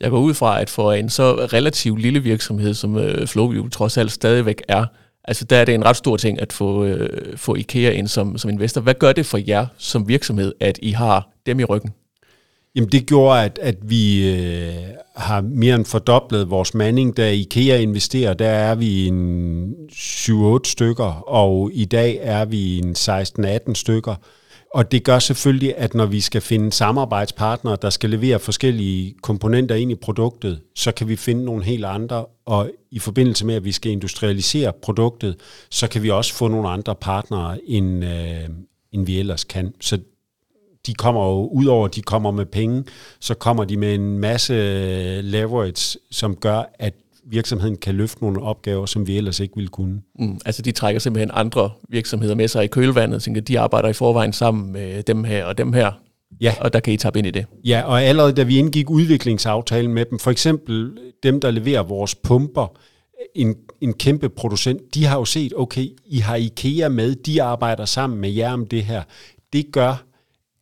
Jeg 0.00 0.10
går 0.10 0.20
ud 0.20 0.34
fra, 0.34 0.60
at 0.60 0.70
for 0.70 0.92
en 0.92 1.10
så 1.10 1.34
relativt 1.34 2.00
lille 2.00 2.22
virksomhed, 2.22 2.74
som 2.74 2.96
øh, 2.96 3.04
Flowloop 3.04 3.28
Flowview 3.28 3.68
trods 3.68 3.96
alt 3.96 4.12
stadigvæk 4.12 4.62
er, 4.68 4.86
altså 5.24 5.44
der 5.44 5.56
er 5.56 5.64
det 5.64 5.74
en 5.74 5.84
ret 5.84 5.96
stor 5.96 6.16
ting 6.16 6.40
at 6.40 6.52
få, 6.52 6.84
øh, 6.84 7.36
få 7.36 7.54
IKEA 7.54 7.90
ind 7.90 8.08
som, 8.08 8.38
som 8.38 8.50
investor. 8.50 8.80
Hvad 8.80 8.94
gør 8.94 9.12
det 9.12 9.26
for 9.26 9.38
jer 9.48 9.66
som 9.78 10.08
virksomhed, 10.08 10.52
at 10.60 10.78
I 10.82 10.90
har 10.90 11.28
dem 11.46 11.60
i 11.60 11.64
ryggen? 11.64 11.90
Jamen 12.76 12.92
det 12.92 13.06
gjorde, 13.06 13.42
at, 13.42 13.58
at 13.62 13.76
vi 13.82 14.30
øh, 14.32 14.74
har 15.16 15.40
mere 15.40 15.74
end 15.74 15.84
fordoblet 15.84 16.50
vores 16.50 16.74
manding. 16.74 17.16
Da 17.16 17.32
IKEA 17.32 17.76
investerer, 17.76 18.34
der 18.34 18.48
er 18.48 18.74
vi 18.74 19.06
en 19.06 19.74
7-8 19.92 20.58
stykker, 20.64 21.22
og 21.28 21.70
i 21.72 21.84
dag 21.84 22.18
er 22.22 22.44
vi 22.44 22.78
en 22.78 22.92
16-18 23.68 23.74
stykker. 23.74 24.14
Og 24.74 24.92
det 24.92 25.04
gør 25.04 25.18
selvfølgelig, 25.18 25.74
at 25.76 25.94
når 25.94 26.06
vi 26.06 26.20
skal 26.20 26.40
finde 26.40 26.72
samarbejdspartnere, 26.72 27.76
der 27.82 27.90
skal 27.90 28.10
levere 28.10 28.38
forskellige 28.38 29.14
komponenter 29.22 29.74
ind 29.74 29.90
i 29.90 29.94
produktet, 29.94 30.60
så 30.74 30.92
kan 30.92 31.08
vi 31.08 31.16
finde 31.16 31.44
nogle 31.44 31.64
helt 31.64 31.84
andre, 31.84 32.26
og 32.46 32.70
i 32.90 32.98
forbindelse 32.98 33.46
med, 33.46 33.54
at 33.54 33.64
vi 33.64 33.72
skal 33.72 33.92
industrialisere 33.92 34.72
produktet, 34.82 35.36
så 35.70 35.88
kan 35.88 36.02
vi 36.02 36.10
også 36.10 36.34
få 36.34 36.48
nogle 36.48 36.68
andre 36.68 36.94
partnere, 36.94 37.58
end, 37.66 38.04
øh, 38.04 38.48
end 38.92 39.06
vi 39.06 39.18
ellers 39.18 39.44
kan. 39.44 39.74
Så 39.80 39.98
de 40.86 40.94
kommer 40.94 41.26
jo, 41.26 41.46
udover 41.46 41.84
at 41.88 41.94
de 41.94 42.02
kommer 42.02 42.30
med 42.30 42.46
penge, 42.46 42.84
så 43.20 43.34
kommer 43.34 43.64
de 43.64 43.76
med 43.76 43.94
en 43.94 44.18
masse 44.18 44.54
leverage, 45.22 45.98
som 46.10 46.36
gør, 46.36 46.62
at 46.78 46.94
virksomheden 47.26 47.76
kan 47.76 47.94
løfte 47.94 48.22
nogle 48.22 48.42
opgaver, 48.42 48.86
som 48.86 49.06
vi 49.06 49.16
ellers 49.16 49.40
ikke 49.40 49.54
ville 49.56 49.68
kunne. 49.68 50.02
Mm, 50.18 50.38
altså 50.44 50.62
de 50.62 50.72
trækker 50.72 51.00
simpelthen 51.00 51.30
andre 51.34 51.70
virksomheder 51.88 52.34
med 52.34 52.48
sig 52.48 52.64
i 52.64 52.66
kølvandet, 52.66 53.22
så 53.22 53.42
de 53.48 53.60
arbejder 53.60 53.88
i 53.88 53.92
forvejen 53.92 54.32
sammen 54.32 54.72
med 54.72 55.02
dem 55.02 55.24
her 55.24 55.44
og 55.44 55.58
dem 55.58 55.72
her, 55.72 55.92
ja. 56.40 56.54
og 56.60 56.72
der 56.72 56.80
kan 56.80 56.92
I 56.92 56.96
tabe 56.96 57.18
ind 57.18 57.26
i 57.26 57.30
det. 57.30 57.46
Ja, 57.64 57.82
og 57.82 58.02
allerede 58.02 58.32
da 58.32 58.42
vi 58.42 58.58
indgik 58.58 58.90
udviklingsaftalen 58.90 59.94
med 59.94 60.04
dem, 60.04 60.18
for 60.18 60.30
eksempel 60.30 60.98
dem, 61.22 61.40
der 61.40 61.50
leverer 61.50 61.82
vores 61.82 62.14
pumper, 62.14 62.76
en, 63.34 63.54
en 63.80 63.92
kæmpe 63.92 64.28
producent, 64.28 64.94
de 64.94 65.04
har 65.04 65.18
jo 65.18 65.24
set, 65.24 65.52
okay, 65.56 65.88
I 66.06 66.18
har 66.18 66.36
IKEA 66.36 66.88
med, 66.88 67.14
de 67.14 67.42
arbejder 67.42 67.84
sammen 67.84 68.20
med 68.20 68.30
jer 68.30 68.52
om 68.52 68.66
det 68.66 68.84
her. 68.84 69.02
Det 69.52 69.66
gør, 69.72 70.04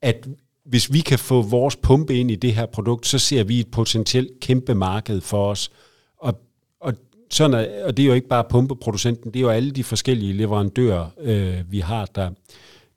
at 0.03 0.29
hvis 0.65 0.93
vi 0.93 1.01
kan 1.01 1.19
få 1.19 1.43
vores 1.43 1.77
pumpe 1.77 2.15
ind 2.15 2.31
i 2.31 2.35
det 2.35 2.55
her 2.55 2.67
produkt, 2.67 3.07
så 3.07 3.19
ser 3.19 3.45
vi 3.45 3.61
et 3.61 3.71
potentielt 3.71 4.41
kæmpe 4.41 4.75
marked 4.75 5.21
for 5.21 5.47
os. 5.47 5.71
Og, 6.19 6.41
og, 6.81 6.95
sådan 7.31 7.55
er, 7.55 7.85
og 7.85 7.97
det 7.97 8.03
er 8.03 8.07
jo 8.07 8.13
ikke 8.13 8.29
bare 8.29 8.45
pumpeproducenten, 8.51 9.31
det 9.31 9.37
er 9.37 9.41
jo 9.41 9.49
alle 9.49 9.71
de 9.71 9.85
forskellige 9.85 10.33
leverandører, 10.33 11.07
øh, 11.21 11.73
vi 11.73 11.79
har, 11.79 12.07
der, 12.15 12.31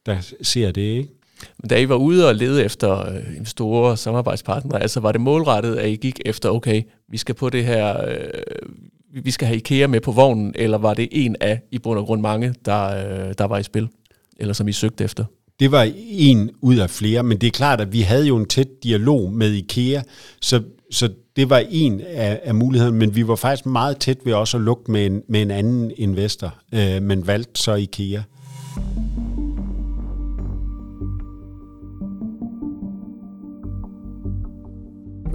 der 0.05 0.33
ser 0.41 0.71
det. 0.71 0.81
Ikke? 0.81 1.09
Men 1.57 1.69
da 1.69 1.79
I 1.79 1.89
var 1.89 1.95
ude 1.95 2.27
og 2.27 2.35
lede 2.35 2.63
efter 2.63 3.15
øh, 3.15 3.45
store 3.45 3.97
samarbejdspartnere, 3.97 4.81
altså 4.81 4.99
var 4.99 5.11
det 5.11 5.21
målrettet, 5.21 5.75
at 5.75 5.89
I 5.89 5.95
gik 5.95 6.19
efter, 6.25 6.49
okay, 6.49 6.83
vi 7.09 7.17
skal 7.17 7.35
på 7.35 7.49
det 7.49 7.65
her, 7.65 8.07
øh, 8.07 9.23
vi 9.23 9.31
skal 9.31 9.47
have 9.47 9.57
IKEA 9.57 9.87
med 9.87 10.01
på 10.01 10.11
vognen, 10.11 10.53
eller 10.55 10.77
var 10.77 10.93
det 10.93 11.07
en 11.11 11.35
af, 11.41 11.61
i 11.71 11.79
bund 11.79 11.99
og 11.99 12.05
grund 12.05 12.21
mange, 12.21 12.55
der, 12.65 12.85
øh, 12.85 13.33
der 13.37 13.45
var 13.45 13.57
i 13.57 13.63
spil, 13.63 13.89
eller 14.37 14.53
som 14.53 14.67
I 14.67 14.71
søgte 14.71 15.03
efter? 15.03 15.25
Det 15.59 15.71
var 15.71 15.91
en 16.09 16.51
ud 16.61 16.75
af 16.75 16.89
flere, 16.89 17.23
men 17.23 17.37
det 17.37 17.47
er 17.47 17.51
klart, 17.51 17.81
at 17.81 17.93
vi 17.93 18.01
havde 18.01 18.27
jo 18.27 18.37
en 18.37 18.45
tæt 18.45 18.67
dialog 18.83 19.33
med 19.33 19.51
IKEA, 19.51 20.01
så, 20.41 20.61
så 20.91 21.09
det 21.35 21.49
var 21.49 21.63
en 21.69 22.01
af, 22.01 22.39
af 22.43 22.55
mulighederne, 22.55 22.97
men 22.97 23.15
vi 23.15 23.27
var 23.27 23.35
faktisk 23.35 23.65
meget 23.65 23.97
tæt 23.97 24.17
ved 24.25 24.33
også 24.33 24.57
at 24.57 24.63
lukke 24.63 24.91
med 24.91 25.05
en, 25.05 25.21
med 25.29 25.41
en 25.41 25.51
anden 25.51 25.91
investor, 25.97 26.55
øh, 26.73 27.01
men 27.01 27.27
valgte 27.27 27.61
så 27.61 27.73
IKEA. 27.73 28.21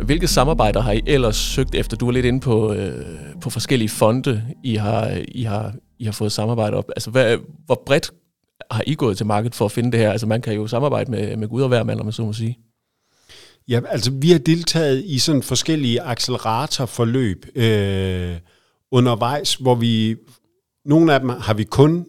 Hvilke 0.04 0.26
samarbejder 0.26 0.80
har 0.80 0.92
I 0.92 1.00
ellers 1.06 1.36
søgt 1.36 1.74
efter? 1.74 1.96
Du 1.96 2.08
er 2.08 2.12
lidt 2.12 2.26
inde 2.26 2.40
på, 2.40 2.72
øh, 2.72 3.04
på 3.40 3.50
forskellige 3.50 3.88
fonde, 3.88 4.44
I 4.64 4.74
har, 4.74 5.18
I, 5.28 5.42
har, 5.42 5.74
I 5.98 6.04
har 6.04 6.12
fået 6.12 6.32
samarbejde 6.32 6.76
op. 6.76 6.90
Altså, 6.96 7.10
hvad, 7.10 7.36
hvor 7.66 7.82
bredt 7.86 8.12
har 8.70 8.82
I 8.86 8.94
gået 8.94 9.16
til 9.16 9.26
markedet 9.26 9.54
for 9.54 9.64
at 9.64 9.72
finde 9.72 9.92
det 9.92 10.00
her? 10.00 10.12
Altså, 10.12 10.26
man 10.26 10.42
kan 10.42 10.54
jo 10.54 10.66
samarbejde 10.66 11.10
med, 11.10 11.36
med 11.36 11.48
Gud 11.48 11.62
og 11.62 11.68
hver 11.68 11.84
mand, 11.84 12.00
om 12.00 12.06
man 12.06 12.12
så 12.12 12.22
må 12.22 12.32
sige. 12.32 12.58
Ja, 13.68 13.80
altså 13.88 14.10
vi 14.10 14.30
har 14.30 14.38
deltaget 14.38 15.04
i 15.04 15.18
sådan 15.18 15.42
forskellige 15.42 16.02
acceleratorforløb 16.02 17.46
øh, 17.54 18.36
undervejs, 18.90 19.54
hvor 19.54 19.74
vi, 19.74 20.16
nogle 20.84 21.14
af 21.14 21.20
dem 21.20 21.28
har 21.28 21.54
vi 21.54 21.64
kun 21.64 22.06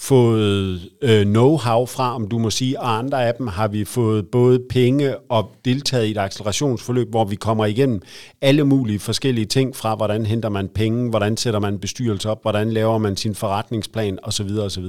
fået 0.00 0.88
øh, 1.02 1.22
know-how 1.22 1.84
fra, 1.84 2.14
om 2.14 2.28
du 2.28 2.38
må 2.38 2.50
sige, 2.50 2.80
og 2.80 2.98
andre 2.98 3.26
af 3.26 3.34
dem 3.34 3.46
har 3.46 3.68
vi 3.68 3.84
fået 3.84 4.28
både 4.28 4.60
penge 4.70 5.18
og 5.18 5.50
deltaget 5.64 6.06
i 6.06 6.10
et 6.10 6.18
accelerationsforløb, 6.18 7.10
hvor 7.10 7.24
vi 7.24 7.36
kommer 7.36 7.66
igennem 7.66 8.02
alle 8.40 8.64
mulige 8.64 8.98
forskellige 8.98 9.46
ting 9.46 9.76
fra, 9.76 9.94
hvordan 9.94 10.26
henter 10.26 10.48
man 10.48 10.68
penge, 10.68 11.10
hvordan 11.10 11.36
sætter 11.36 11.60
man 11.60 11.78
bestyrelse 11.78 12.30
op, 12.30 12.42
hvordan 12.42 12.72
laver 12.72 12.98
man 12.98 13.16
sin 13.16 13.34
forretningsplan 13.34 14.18
osv. 14.22 14.50
osv. 14.58 14.84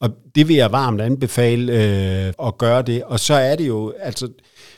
Og 0.00 0.10
det 0.34 0.48
vil 0.48 0.56
jeg 0.56 0.72
varmt 0.72 1.00
anbefale 1.00 1.72
øh, 1.72 2.32
at 2.46 2.58
gøre 2.58 2.82
det. 2.82 3.04
Og 3.04 3.20
så 3.20 3.34
er 3.34 3.56
det 3.56 3.68
jo, 3.68 3.94
altså, 3.98 4.28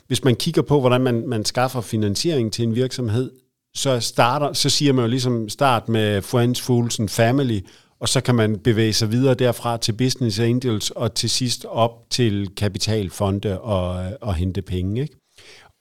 hvis 0.07 0.25
man 0.25 0.37
kigger 0.37 0.63
på, 0.63 0.81
hvordan 0.81 1.01
man, 1.01 1.29
man 1.29 1.45
skaffer 1.45 1.81
finansiering 1.81 2.53
til 2.53 2.65
en 2.65 2.75
virksomhed, 2.75 3.31
så, 3.75 4.01
starter, 4.01 4.53
så 4.53 4.71
siger 4.71 4.93
man 4.93 5.05
jo 5.05 5.09
ligesom 5.09 5.49
start 5.49 5.89
med 5.89 6.23
Friends, 6.23 6.61
Fools 6.61 6.99
and 6.99 7.09
Family, 7.09 7.61
og 8.01 8.09
så 8.09 8.21
kan 8.21 8.35
man 8.35 8.59
bevæge 8.59 8.93
sig 8.93 9.13
videre 9.13 9.35
derfra 9.35 9.77
til 9.77 9.93
Business 9.93 10.41
Angels, 10.41 10.91
og 10.91 11.15
til 11.15 11.31
sidst 11.31 11.65
op 11.65 12.11
til 12.11 12.49
kapitalfonde 12.57 13.61
og, 13.61 14.13
og 14.21 14.35
hente 14.35 14.63
penge. 14.63 15.03
Ikke? 15.03 15.20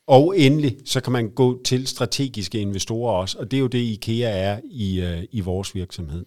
Og 0.09 0.33
endelig, 0.37 0.77
så 0.85 1.01
kan 1.01 1.13
man 1.13 1.29
gå 1.29 1.61
til 1.65 1.87
strategiske 1.87 2.59
investorer 2.59 3.13
også, 3.13 3.37
og 3.39 3.51
det 3.51 3.57
er 3.57 3.61
jo 3.61 3.67
det, 3.67 3.79
IKEA 3.79 4.29
er 4.29 4.59
i, 4.71 5.01
uh, 5.01 5.23
i 5.31 5.39
vores 5.39 5.75
virksomhed. 5.75 6.25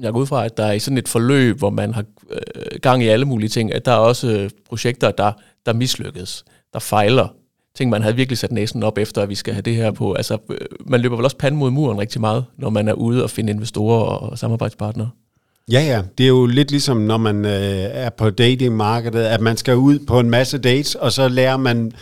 Jeg 0.00 0.12
går 0.12 0.20
ud 0.20 0.26
fra, 0.26 0.44
at 0.44 0.56
der 0.56 0.64
er 0.64 0.72
i 0.72 0.78
sådan 0.78 0.98
et 0.98 1.08
forløb, 1.08 1.58
hvor 1.58 1.70
man 1.70 1.94
har 1.94 2.04
øh, 2.30 2.78
gang 2.82 3.02
i 3.02 3.06
alle 3.06 3.24
mulige 3.24 3.48
ting, 3.48 3.72
at 3.72 3.84
der 3.84 3.92
er 3.92 3.96
også 3.96 4.32
øh, 4.32 4.50
projekter, 4.68 5.10
der, 5.10 5.32
der 5.66 5.72
mislykkes, 5.72 6.44
der 6.72 6.78
fejler. 6.78 7.28
Ting, 7.76 7.90
man 7.90 8.02
havde 8.02 8.16
virkelig 8.16 8.38
sat 8.38 8.52
næsen 8.52 8.82
op 8.82 8.98
efter, 8.98 9.22
at 9.22 9.28
vi 9.28 9.34
skal 9.34 9.54
have 9.54 9.62
det 9.62 9.76
her 9.76 9.90
på. 9.90 10.12
Altså, 10.12 10.38
øh, 10.50 10.58
man 10.86 11.00
løber 11.00 11.16
vel 11.16 11.24
også 11.24 11.36
panden 11.36 11.58
mod 11.58 11.70
muren 11.70 11.98
rigtig 11.98 12.20
meget, 12.20 12.44
når 12.58 12.70
man 12.70 12.88
er 12.88 12.94
ude 12.94 13.22
og 13.22 13.30
finde 13.30 13.52
investorer 13.52 14.00
og 14.00 14.38
samarbejdspartnere. 14.38 15.10
Ja, 15.72 15.80
ja. 15.80 16.02
Det 16.18 16.24
er 16.24 16.28
jo 16.28 16.46
lidt 16.46 16.70
ligesom, 16.70 16.96
når 16.96 17.16
man 17.16 17.44
øh, 17.44 17.50
er 17.92 18.10
på 18.10 18.30
datingmarkedet, 18.30 19.24
at 19.24 19.40
man 19.40 19.56
skal 19.56 19.76
ud 19.76 19.98
på 19.98 20.20
en 20.20 20.30
masse 20.30 20.58
dates, 20.58 20.94
og 20.94 21.12
så 21.12 21.28
lærer 21.28 21.56
man 21.56 21.92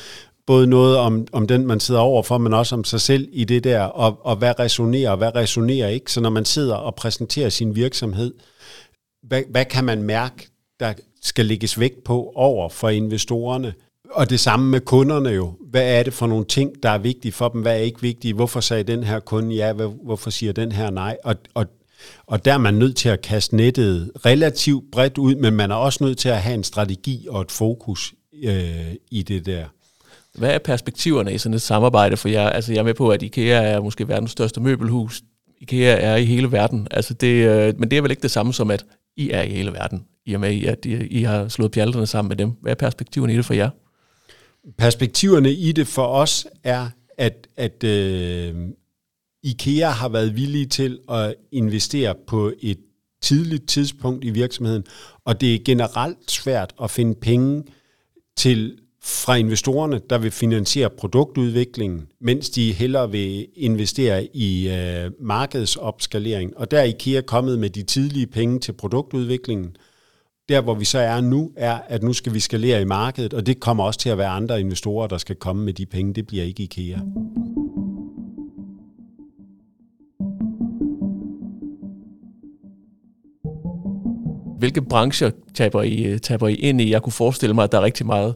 både 0.46 0.66
noget 0.66 0.96
om, 0.96 1.26
om 1.32 1.46
den, 1.46 1.66
man 1.66 1.80
sidder 1.80 2.00
overfor, 2.00 2.38
men 2.38 2.54
også 2.54 2.74
om 2.74 2.84
sig 2.84 3.00
selv 3.00 3.28
i 3.32 3.44
det 3.44 3.64
der, 3.64 3.80
og, 3.80 4.26
og 4.26 4.36
hvad 4.36 4.58
resonerer, 4.58 5.10
og 5.10 5.16
hvad 5.16 5.34
resonerer 5.34 5.88
ikke. 5.88 6.12
Så 6.12 6.20
når 6.20 6.30
man 6.30 6.44
sidder 6.44 6.74
og 6.74 6.94
præsenterer 6.94 7.48
sin 7.48 7.76
virksomhed, 7.76 8.34
hvad, 9.22 9.42
hvad 9.50 9.64
kan 9.64 9.84
man 9.84 10.02
mærke, 10.02 10.48
der 10.80 10.92
skal 11.22 11.46
lægges 11.46 11.80
vægt 11.80 12.04
på 12.04 12.32
over 12.34 12.68
for 12.68 12.88
investorerne? 12.88 13.74
Og 14.10 14.30
det 14.30 14.40
samme 14.40 14.70
med 14.70 14.80
kunderne 14.80 15.28
jo. 15.28 15.52
Hvad 15.70 15.98
er 15.98 16.02
det 16.02 16.12
for 16.12 16.26
nogle 16.26 16.44
ting, 16.44 16.82
der 16.82 16.90
er 16.90 16.98
vigtige 16.98 17.32
for 17.32 17.48
dem? 17.48 17.62
Hvad 17.62 17.72
er 17.72 17.82
ikke 17.82 18.00
vigtige? 18.00 18.34
Hvorfor 18.34 18.60
sagde 18.60 18.82
den 18.82 19.04
her 19.04 19.20
kunde 19.20 19.54
ja? 19.54 19.72
Hvorfor 20.04 20.30
siger 20.30 20.52
den 20.52 20.72
her 20.72 20.90
nej? 20.90 21.16
Og, 21.24 21.36
og 21.54 21.66
og 22.26 22.44
der 22.44 22.52
er 22.52 22.58
man 22.58 22.74
nødt 22.74 22.96
til 22.96 23.08
at 23.08 23.22
kaste 23.22 23.56
nettet 23.56 24.10
relativt 24.26 24.84
bredt 24.92 25.18
ud, 25.18 25.34
men 25.34 25.54
man 25.54 25.70
er 25.70 25.74
også 25.74 26.04
nødt 26.04 26.18
til 26.18 26.28
at 26.28 26.42
have 26.42 26.54
en 26.54 26.64
strategi 26.64 27.26
og 27.30 27.42
et 27.42 27.52
fokus 27.52 28.14
øh, 28.42 28.94
i 29.10 29.22
det 29.22 29.46
der. 29.46 29.66
Hvad 30.34 30.50
er 30.50 30.58
perspektiverne 30.58 31.34
i 31.34 31.38
sådan 31.38 31.54
et 31.54 31.62
samarbejde 31.62 32.16
for 32.16 32.28
jer? 32.28 32.50
Altså 32.50 32.72
jeg 32.72 32.78
er 32.78 32.84
med 32.84 32.94
på, 32.94 33.08
at 33.08 33.22
IKEA 33.22 33.62
er 33.62 33.80
måske 33.80 34.08
verdens 34.08 34.30
største 34.30 34.60
møbelhus. 34.60 35.22
IKEA 35.60 35.96
er 36.00 36.16
i 36.16 36.24
hele 36.24 36.52
verden. 36.52 36.88
Altså 36.90 37.14
det, 37.14 37.48
øh, 37.48 37.74
men 37.78 37.90
det 37.90 37.98
er 37.98 38.02
vel 38.02 38.10
ikke 38.10 38.22
det 38.22 38.30
samme 38.30 38.52
som, 38.52 38.70
at 38.70 38.84
I 39.16 39.30
er 39.30 39.42
i 39.42 39.50
hele 39.50 39.72
verden, 39.72 40.04
i 40.26 40.34
og 40.34 40.40
med, 40.40 40.64
at 40.64 40.84
I, 40.84 41.06
I 41.06 41.22
har 41.22 41.48
slået 41.48 41.70
pjalterne 41.70 42.06
sammen 42.06 42.28
med 42.28 42.36
dem. 42.36 42.52
Hvad 42.60 42.72
er 42.72 42.76
perspektiverne 42.76 43.34
i 43.34 43.36
det 43.36 43.44
for 43.44 43.54
jer? 43.54 43.70
Perspektiverne 44.78 45.52
i 45.52 45.72
det 45.72 45.86
for 45.86 46.06
os 46.06 46.46
er, 46.64 46.88
at, 47.18 47.48
at 47.56 47.84
øh, 47.84 48.54
IKEA 49.42 49.90
har 49.90 50.08
været 50.08 50.36
villige 50.36 50.66
til 50.66 50.98
at 51.10 51.34
investere 51.52 52.14
på 52.26 52.52
et 52.62 52.78
tidligt 53.22 53.68
tidspunkt 53.68 54.24
i 54.24 54.30
virksomheden, 54.30 54.84
og 55.24 55.40
det 55.40 55.54
er 55.54 55.58
generelt 55.64 56.30
svært 56.30 56.74
at 56.82 56.90
finde 56.90 57.14
penge 57.14 57.62
til 58.36 58.78
fra 59.04 59.34
investorerne, 59.34 60.00
der 60.10 60.18
vil 60.18 60.30
finansiere 60.30 60.90
produktudviklingen, 60.90 62.06
mens 62.20 62.50
de 62.50 62.72
hellere 62.72 63.10
vil 63.10 63.46
investere 63.54 64.28
i 64.36 64.68
øh, 64.68 65.10
markedsopskalering. 65.20 66.56
Og 66.56 66.70
der 66.70 66.78
er 66.78 66.84
IKEA 66.84 67.20
kommet 67.20 67.58
med 67.58 67.70
de 67.70 67.82
tidlige 67.82 68.26
penge 68.26 68.60
til 68.60 68.72
produktudviklingen. 68.72 69.76
Der, 70.48 70.60
hvor 70.60 70.74
vi 70.74 70.84
så 70.84 70.98
er 70.98 71.20
nu, 71.20 71.50
er, 71.56 71.78
at 71.88 72.02
nu 72.02 72.12
skal 72.12 72.34
vi 72.34 72.40
skalere 72.40 72.80
i 72.82 72.84
markedet, 72.84 73.34
og 73.34 73.46
det 73.46 73.60
kommer 73.60 73.84
også 73.84 74.00
til 74.00 74.08
at 74.08 74.18
være 74.18 74.28
andre 74.28 74.60
investorer, 74.60 75.06
der 75.06 75.18
skal 75.18 75.36
komme 75.36 75.64
med 75.64 75.72
de 75.72 75.86
penge. 75.86 76.14
Det 76.14 76.26
bliver 76.26 76.44
ikke 76.44 76.62
IKEA. 76.62 76.98
hvilke 84.58 84.82
brancher 84.82 85.30
taber 85.54 85.82
I, 85.82 86.04
øh, 86.04 86.18
taber 86.18 86.48
I 86.48 86.54
ind 86.54 86.80
i? 86.80 86.90
Jeg 86.90 87.02
kunne 87.02 87.12
forestille 87.12 87.54
mig, 87.54 87.64
at 87.64 87.72
der 87.72 87.78
er 87.78 87.82
rigtig 87.82 88.06
meget 88.06 88.34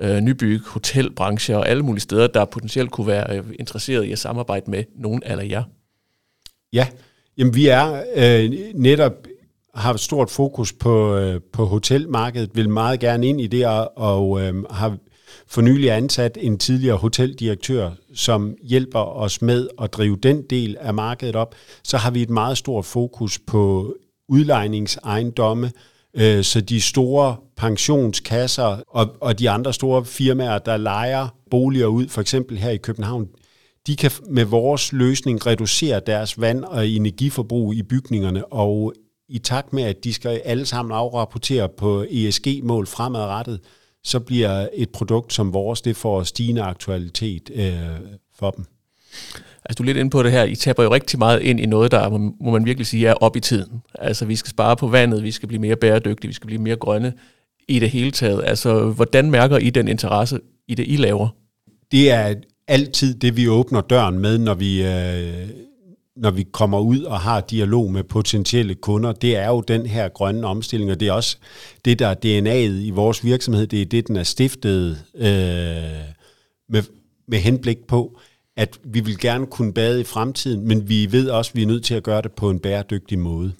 øh, 0.00 0.20
nybyg, 0.20 0.60
hotelbrancher 0.66 1.56
og 1.56 1.68
alle 1.68 1.82
mulige 1.82 2.00
steder, 2.00 2.26
der 2.26 2.44
potentielt 2.44 2.90
kunne 2.90 3.06
være 3.06 3.36
øh, 3.36 3.44
interesseret 3.58 4.04
i 4.04 4.12
at 4.12 4.18
samarbejde 4.18 4.70
med 4.70 4.84
nogen 4.96 5.22
eller 5.26 5.44
jer. 5.44 5.62
Ja, 6.72 6.86
jamen 7.38 7.54
vi 7.54 7.66
er 7.66 8.02
øh, 8.16 8.52
netop 8.74 9.12
har 9.74 9.94
et 9.94 10.00
stort 10.00 10.30
fokus 10.30 10.72
på, 10.72 11.16
øh, 11.16 11.40
på 11.52 11.64
hotelmarkedet, 11.64 12.50
vil 12.54 12.68
meget 12.68 13.00
gerne 13.00 13.26
ind 13.26 13.40
i 13.40 13.46
det, 13.46 13.66
og 13.96 14.40
øh, 14.40 14.64
har 14.70 14.96
for 15.46 15.60
nylig 15.60 15.90
ansat 15.90 16.38
en 16.40 16.58
tidligere 16.58 16.96
hoteldirektør, 16.96 17.90
som 18.14 18.56
hjælper 18.62 18.98
os 18.98 19.42
med 19.42 19.68
at 19.82 19.92
drive 19.92 20.16
den 20.22 20.42
del 20.50 20.76
af 20.80 20.94
markedet 20.94 21.36
op. 21.36 21.54
Så 21.84 21.96
har 21.96 22.10
vi 22.10 22.22
et 22.22 22.30
meget 22.30 22.58
stort 22.58 22.84
fokus 22.84 23.38
på 23.38 23.94
udlejningsejendomme, 24.28 25.66
øh, 25.66 25.72
Øh, 26.20 26.44
så 26.44 26.60
de 26.60 26.80
store 26.80 27.36
pensionskasser 27.56 28.82
og, 28.88 29.16
og 29.20 29.38
de 29.38 29.50
andre 29.50 29.72
store 29.72 30.04
firmaer, 30.04 30.58
der 30.58 30.76
lejer 30.76 31.28
boliger 31.50 31.86
ud, 31.86 32.08
for 32.08 32.20
eksempel 32.20 32.58
her 32.58 32.70
i 32.70 32.76
København, 32.76 33.28
de 33.86 33.96
kan 33.96 34.10
med 34.30 34.44
vores 34.44 34.92
løsning 34.92 35.46
reducere 35.46 36.00
deres 36.06 36.40
vand- 36.40 36.64
og 36.64 36.88
energiforbrug 36.88 37.74
i 37.74 37.82
bygningerne, 37.82 38.52
og 38.52 38.94
i 39.28 39.38
takt 39.38 39.72
med, 39.72 39.82
at 39.82 40.04
de 40.04 40.12
skal 40.12 40.40
alle 40.44 40.66
sammen 40.66 40.92
afrapportere 40.92 41.68
på 41.68 42.04
ESG-mål 42.10 42.86
fremadrettet, 42.86 43.60
så 44.04 44.20
bliver 44.20 44.68
et 44.74 44.90
produkt 44.90 45.32
som 45.32 45.52
vores, 45.52 45.80
det 45.80 45.96
får 45.96 46.22
stigende 46.22 46.62
aktualitet 46.62 47.50
øh, 47.54 47.74
for 48.38 48.50
dem. 48.50 48.64
Altså 49.68 49.78
du 49.78 49.82
er 49.82 49.86
lidt 49.86 49.96
inde 49.96 50.10
på 50.10 50.22
det 50.22 50.32
her, 50.32 50.44
I 50.44 50.54
taber 50.54 50.82
jo 50.82 50.94
rigtig 50.94 51.18
meget 51.18 51.42
ind 51.42 51.60
i 51.60 51.66
noget, 51.66 51.90
der 51.90 52.08
må 52.40 52.50
man 52.50 52.64
virkelig 52.64 52.86
sige 52.86 53.06
er 53.06 53.14
op 53.14 53.36
i 53.36 53.40
tiden. 53.40 53.82
Altså 53.94 54.24
vi 54.24 54.36
skal 54.36 54.50
spare 54.50 54.76
på 54.76 54.86
vandet, 54.86 55.22
vi 55.22 55.30
skal 55.30 55.48
blive 55.48 55.60
mere 55.60 55.76
bæredygtige, 55.76 56.28
vi 56.28 56.34
skal 56.34 56.46
blive 56.46 56.62
mere 56.62 56.76
grønne 56.76 57.12
i 57.68 57.78
det 57.78 57.90
hele 57.90 58.10
taget. 58.10 58.42
Altså 58.46 58.90
hvordan 58.90 59.30
mærker 59.30 59.58
I 59.58 59.70
den 59.70 59.88
interesse 59.88 60.40
i 60.68 60.74
det, 60.74 60.84
I 60.88 60.96
laver? 60.96 61.28
Det 61.92 62.10
er 62.10 62.34
altid 62.68 63.14
det, 63.14 63.36
vi 63.36 63.48
åbner 63.48 63.80
døren 63.80 64.18
med, 64.18 64.38
når 64.38 64.54
vi, 64.54 64.82
øh, 64.86 65.48
når 66.16 66.30
vi 66.30 66.42
kommer 66.42 66.80
ud 66.80 67.02
og 67.02 67.20
har 67.20 67.40
dialog 67.40 67.92
med 67.92 68.04
potentielle 68.04 68.74
kunder. 68.74 69.12
Det 69.12 69.36
er 69.36 69.48
jo 69.48 69.60
den 69.60 69.86
her 69.86 70.08
grønne 70.08 70.46
omstilling, 70.46 70.90
og 70.90 71.00
det 71.00 71.08
er 71.08 71.12
også 71.12 71.36
det, 71.84 71.98
der 71.98 72.06
er 72.06 72.14
DNA'et 72.14 72.86
i 72.86 72.90
vores 72.90 73.24
virksomhed. 73.24 73.66
Det 73.66 73.82
er 73.82 73.86
det, 73.86 74.08
den 74.08 74.16
er 74.16 74.22
stiftet 74.22 75.04
øh, 75.14 75.24
med, 76.68 76.82
med 77.28 77.38
henblik 77.38 77.78
på 77.88 78.18
at 78.58 78.78
vi 78.84 79.00
vil 79.00 79.18
gerne 79.18 79.46
kunne 79.46 79.72
bade 79.72 80.00
i 80.00 80.04
fremtiden, 80.04 80.68
men 80.68 80.88
vi 80.88 81.12
ved 81.12 81.30
også, 81.30 81.50
at 81.50 81.56
vi 81.56 81.62
er 81.62 81.66
nødt 81.66 81.84
til 81.84 81.94
at 81.94 82.02
gøre 82.02 82.22
det 82.22 82.32
på 82.32 82.50
en 82.50 82.58
bæredygtig 82.58 83.18
måde. 83.18 83.52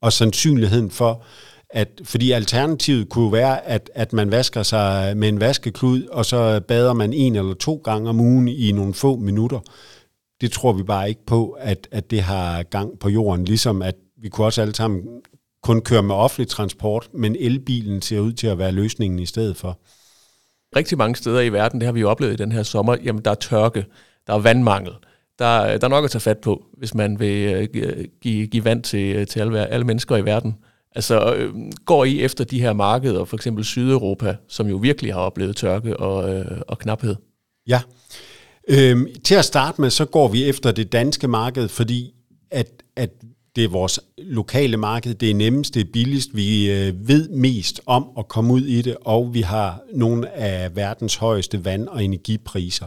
Og 0.00 0.12
sandsynligheden 0.12 0.90
for, 0.90 1.22
at, 1.70 1.88
fordi 2.04 2.30
alternativet 2.30 3.08
kunne 3.08 3.32
være, 3.32 3.66
at, 3.66 3.90
at 3.94 4.12
man 4.12 4.30
vasker 4.30 4.62
sig 4.62 5.16
med 5.16 5.28
en 5.28 5.40
vaskeklud, 5.40 6.02
og 6.06 6.24
så 6.24 6.60
bader 6.60 6.92
man 6.92 7.12
en 7.12 7.36
eller 7.36 7.54
to 7.54 7.80
gange 7.84 8.08
om 8.08 8.20
ugen 8.20 8.48
i 8.48 8.72
nogle 8.72 8.94
få 8.94 9.16
minutter. 9.16 9.60
Det 10.40 10.52
tror 10.52 10.72
vi 10.72 10.82
bare 10.82 11.08
ikke 11.08 11.26
på, 11.26 11.50
at, 11.50 11.88
at 11.90 12.10
det 12.10 12.22
har 12.22 12.62
gang 12.62 12.98
på 12.98 13.08
jorden, 13.08 13.44
ligesom 13.44 13.82
at 13.82 13.94
vi 14.22 14.28
kunne 14.28 14.46
også 14.46 14.62
alle 14.62 14.74
sammen 14.74 15.02
kun 15.62 15.80
køre 15.80 16.02
med 16.02 16.14
offentlig 16.14 16.48
transport, 16.48 17.08
men 17.14 17.36
elbilen 17.36 18.02
ser 18.02 18.20
ud 18.20 18.32
til 18.32 18.46
at 18.46 18.58
være 18.58 18.72
løsningen 18.72 19.18
i 19.18 19.26
stedet 19.26 19.56
for. 19.56 19.78
Rigtig 20.76 20.98
mange 20.98 21.16
steder 21.16 21.40
i 21.40 21.52
verden, 21.52 21.80
det 21.80 21.86
har 21.86 21.92
vi 21.92 22.00
jo 22.00 22.10
oplevet 22.10 22.32
i 22.32 22.36
den 22.36 22.52
her 22.52 22.62
sommer, 22.62 22.96
jamen 23.04 23.24
der 23.24 23.30
er 23.30 23.34
tørke, 23.34 23.84
der 24.28 24.34
er 24.34 24.38
vandmangel, 24.38 24.92
der, 25.38 25.78
der 25.78 25.86
er 25.86 25.88
nok 25.88 26.04
at 26.04 26.10
tage 26.10 26.20
fat 26.20 26.38
på, 26.38 26.64
hvis 26.78 26.94
man 26.94 27.20
vil 27.20 27.68
øh, 27.74 28.08
give, 28.22 28.46
give 28.46 28.64
vand 28.64 28.82
til, 28.82 29.16
øh, 29.16 29.26
til 29.26 29.40
alle, 29.40 29.66
alle 29.66 29.86
mennesker 29.86 30.16
i 30.16 30.24
verden. 30.24 30.54
Altså, 30.94 31.34
øh, 31.34 31.54
går 31.84 32.04
I 32.04 32.22
efter 32.22 32.44
de 32.44 32.60
her 32.60 32.72
markeder, 32.72 33.24
for 33.24 33.36
eksempel 33.36 33.64
Sydeuropa, 33.64 34.36
som 34.48 34.66
jo 34.66 34.76
virkelig 34.76 35.14
har 35.14 35.20
oplevet 35.20 35.56
tørke 35.56 35.96
og, 35.96 36.44
og 36.68 36.78
knaphed? 36.78 37.16
Ja. 37.66 37.80
Øhm, 38.68 39.06
til 39.24 39.34
at 39.34 39.44
starte 39.44 39.80
med, 39.80 39.90
så 39.90 40.04
går 40.04 40.28
vi 40.28 40.44
efter 40.44 40.72
det 40.72 40.92
danske 40.92 41.28
marked, 41.28 41.68
fordi 41.68 42.14
at, 42.50 42.68
at 42.96 43.10
det 43.56 43.64
er 43.64 43.68
vores 43.68 44.00
lokale 44.18 44.76
marked, 44.76 45.14
det 45.14 45.30
er 45.30 45.34
nemmest, 45.34 45.74
det 45.74 45.80
er 45.80 45.92
billigst, 45.92 46.28
vi 46.36 46.70
øh, 46.70 47.08
ved 47.08 47.28
mest 47.28 47.80
om 47.86 48.08
at 48.18 48.28
komme 48.28 48.52
ud 48.54 48.62
i 48.62 48.82
det, 48.82 48.96
og 49.00 49.34
vi 49.34 49.40
har 49.40 49.80
nogle 49.92 50.36
af 50.36 50.76
verdens 50.76 51.16
højeste 51.16 51.64
vand- 51.64 51.88
og 51.88 52.04
energipriser. 52.04 52.86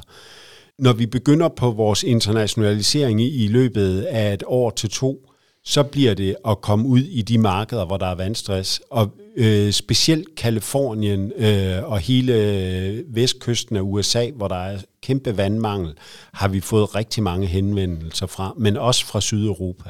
Når 0.79 0.93
vi 0.93 1.05
begynder 1.05 1.49
på 1.49 1.71
vores 1.71 2.03
internationalisering 2.03 3.21
i, 3.21 3.47
løbet 3.47 4.01
af 4.01 4.33
et 4.33 4.43
år 4.47 4.69
til 4.69 4.89
to, 4.89 5.27
så 5.63 5.83
bliver 5.83 6.13
det 6.13 6.35
at 6.47 6.61
komme 6.61 6.87
ud 6.87 6.99
i 6.99 7.21
de 7.21 7.37
markeder, 7.37 7.85
hvor 7.85 7.97
der 7.97 8.05
er 8.05 8.15
vandstress. 8.15 8.81
Og 8.89 9.11
øh, 9.35 9.71
specielt 9.71 10.35
Kalifornien 10.35 11.31
øh, 11.35 11.83
og 11.83 11.99
hele 11.99 13.03
vestkysten 13.07 13.75
af 13.75 13.81
USA, 13.81 14.29
hvor 14.35 14.47
der 14.47 14.55
er 14.55 14.79
kæmpe 15.01 15.37
vandmangel, 15.37 15.93
har 16.33 16.47
vi 16.47 16.59
fået 16.59 16.95
rigtig 16.95 17.23
mange 17.23 17.47
henvendelser 17.47 18.27
fra, 18.27 18.53
men 18.57 18.77
også 18.77 19.05
fra 19.05 19.21
Sydeuropa. 19.21 19.89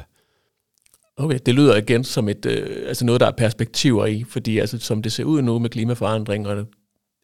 Okay, 1.16 1.38
det 1.46 1.54
lyder 1.54 1.76
igen 1.76 2.04
som 2.04 2.28
et, 2.28 2.46
øh, 2.46 2.88
altså 2.88 3.04
noget, 3.04 3.20
der 3.20 3.26
er 3.26 3.30
perspektiver 3.30 4.06
i, 4.06 4.24
fordi 4.28 4.58
altså, 4.58 4.78
som 4.78 5.02
det 5.02 5.12
ser 5.12 5.24
ud 5.24 5.42
nu 5.42 5.58
med 5.58 5.70
klimaforandringerne, 5.70 6.66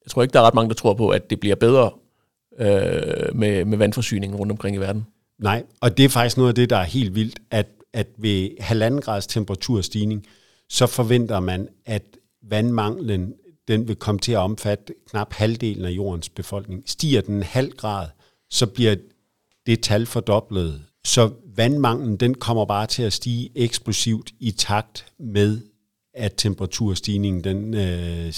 jeg 0.05 0.11
tror 0.11 0.23
ikke, 0.23 0.33
der 0.33 0.41
er 0.41 0.45
ret 0.47 0.55
mange, 0.55 0.69
der 0.69 0.75
tror 0.75 0.95
på, 0.95 1.09
at 1.09 1.31
det 1.31 1.41
bliver 1.41 1.57
bedre 1.57 1.91
øh, 2.59 3.37
med, 3.37 3.65
med 3.65 3.79
vandforsyningen 3.79 4.39
rundt 4.39 4.53
omkring 4.53 4.77
i 4.77 4.79
verden. 4.79 5.07
Nej, 5.39 5.65
og 5.81 5.97
det 5.97 6.05
er 6.05 6.09
faktisk 6.09 6.37
noget 6.37 6.49
af 6.49 6.55
det, 6.55 6.71
der 6.71 6.77
er 6.77 6.85
helt 6.85 7.15
vildt, 7.15 7.39
at, 7.51 7.67
at 7.93 8.07
ved 8.19 8.51
halvanden 8.61 9.01
grads 9.01 9.27
temperaturstigning, 9.27 10.27
så 10.69 10.87
forventer 10.87 11.41
man, 11.41 11.69
at 11.87 12.03
vandmanglen 12.43 13.35
den 13.69 13.89
vil 13.89 13.97
komme 13.97 14.19
til 14.19 14.33
at 14.33 14.39
omfatte 14.39 14.95
knap 15.11 15.33
halvdelen 15.33 15.85
af 15.85 15.91
jordens 15.91 16.29
befolkning. 16.29 16.83
Stiger 16.87 17.21
den 17.21 17.35
en 17.35 17.43
halv 17.43 17.73
grad, 17.73 18.07
så 18.51 18.67
bliver 18.67 18.97
det 19.67 19.81
tal 19.81 20.07
fordoblet. 20.07 20.83
Så 21.05 21.31
vandmanglen 21.57 22.17
den 22.17 22.35
kommer 22.35 22.65
bare 22.65 22.87
til 22.87 23.03
at 23.03 23.13
stige 23.13 23.51
eksplosivt 23.55 24.33
i 24.41 24.51
takt 24.51 25.07
med, 25.19 25.61
at 26.15 26.35
temperaturstigningen 26.37 27.45
den, 27.45 27.75
øh, 27.75 28.33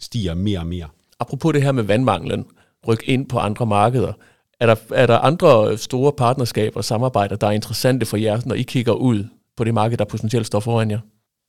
stiger 0.00 0.34
mere 0.34 0.58
og 0.58 0.66
mere. 0.66 0.88
Apropos 1.20 1.52
det 1.52 1.62
her 1.62 1.72
med 1.72 1.82
vandmanglen, 1.82 2.44
ryk 2.88 3.02
ind 3.04 3.28
på 3.28 3.38
andre 3.38 3.66
markeder. 3.66 4.12
Er 4.60 4.66
der, 4.66 4.76
er 4.94 5.06
der 5.06 5.18
andre 5.18 5.78
store 5.78 6.12
partnerskaber 6.12 6.76
og 6.76 6.84
samarbejder, 6.84 7.36
der 7.36 7.46
er 7.46 7.50
interessante 7.50 8.06
for 8.06 8.16
jer, 8.16 8.40
når 8.46 8.54
I 8.54 8.62
kigger 8.62 8.92
ud 8.92 9.24
på 9.56 9.64
det 9.64 9.74
marked, 9.74 9.98
der 9.98 10.04
potentielt 10.04 10.46
står 10.46 10.60
foran 10.60 10.90
jer? 10.90 10.98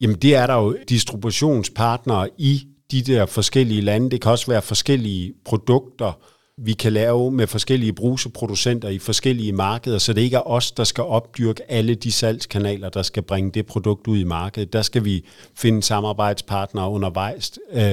Jamen 0.02 0.16
det 0.16 0.36
er 0.36 0.48
der 0.48 0.56
jo 0.56 0.78
distributionspartnere 0.90 2.30
i 2.38 2.68
de 2.92 3.02
der 3.02 3.26
forskellige 3.26 3.82
lande. 3.82 4.10
Det 4.10 4.22
kan 4.22 4.32
også 4.32 4.48
være 4.48 4.62
forskellige 4.62 5.34
produkter, 5.46 6.20
vi 6.58 6.74
kan 6.74 6.94
lave 6.94 7.32
med 7.32 7.48
forskellige 7.48 7.94
bruseproducenter 7.94 8.90
i 8.90 9.00
forskellige 9.00 9.54
markeder, 9.54 9.98
så 9.98 10.14
det 10.14 10.22
ikke 10.22 10.36
er 10.36 10.48
os, 10.48 10.72
der 10.72 10.84
skal 10.84 11.04
opdyrke 11.04 11.72
alle 11.72 11.96
de 11.96 12.12
salgskanaler, 12.12 12.90
der 12.90 13.02
skal 13.02 13.24
bringe 13.24 13.52
det 13.52 13.66
produkt 13.66 14.08
ud 14.08 14.18
i 14.18 14.24
markedet. 14.24 14.74
Der 14.74 14.82
skal 14.82 15.06
vi 15.06 15.26
finde 15.56 15.84
samarbejdspartnere 15.84 16.90
undervejs 16.90 17.60
øh, 17.74 17.84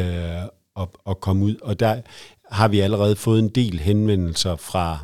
og, 0.76 0.92
og 1.04 1.20
komme 1.20 1.44
ud. 1.44 1.54
Og 1.62 1.80
der 1.80 2.00
har 2.52 2.68
vi 2.68 2.80
allerede 2.80 3.16
fået 3.16 3.38
en 3.38 3.48
del 3.48 3.78
henvendelser 3.78 4.56
fra 4.56 4.98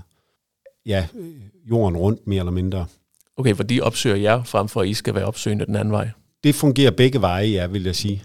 ja, 0.87 1.07
jorden 1.71 1.97
rundt, 1.97 2.27
mere 2.27 2.39
eller 2.39 2.53
mindre. 2.53 2.87
Okay, 3.37 3.55
for 3.55 3.63
de 3.63 3.81
opsøger 3.81 4.17
jer, 4.17 4.43
frem 4.43 4.69
for 4.69 4.81
at 4.81 4.89
I 4.89 4.95
skal 4.95 5.15
være 5.15 5.25
opsøgende 5.25 5.67
den 5.67 5.77
anden 5.77 5.93
vej? 5.93 6.11
Det 6.45 6.55
fungerer 6.55 6.91
begge 6.91 7.21
veje, 7.21 7.47
ja, 7.47 7.67
vil 7.67 7.85
jeg 7.85 7.97
sige. 7.97 8.23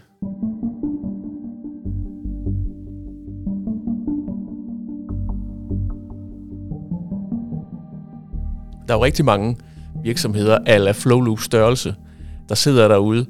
Der 8.88 8.94
er 8.94 8.98
jo 8.98 9.04
rigtig 9.04 9.24
mange 9.24 9.56
virksomheder 10.02 10.58
ala 10.66 10.90
Flowloop 10.92 11.40
størrelse, 11.40 11.94
der 12.48 12.54
sidder 12.54 12.88
derude 12.88 13.26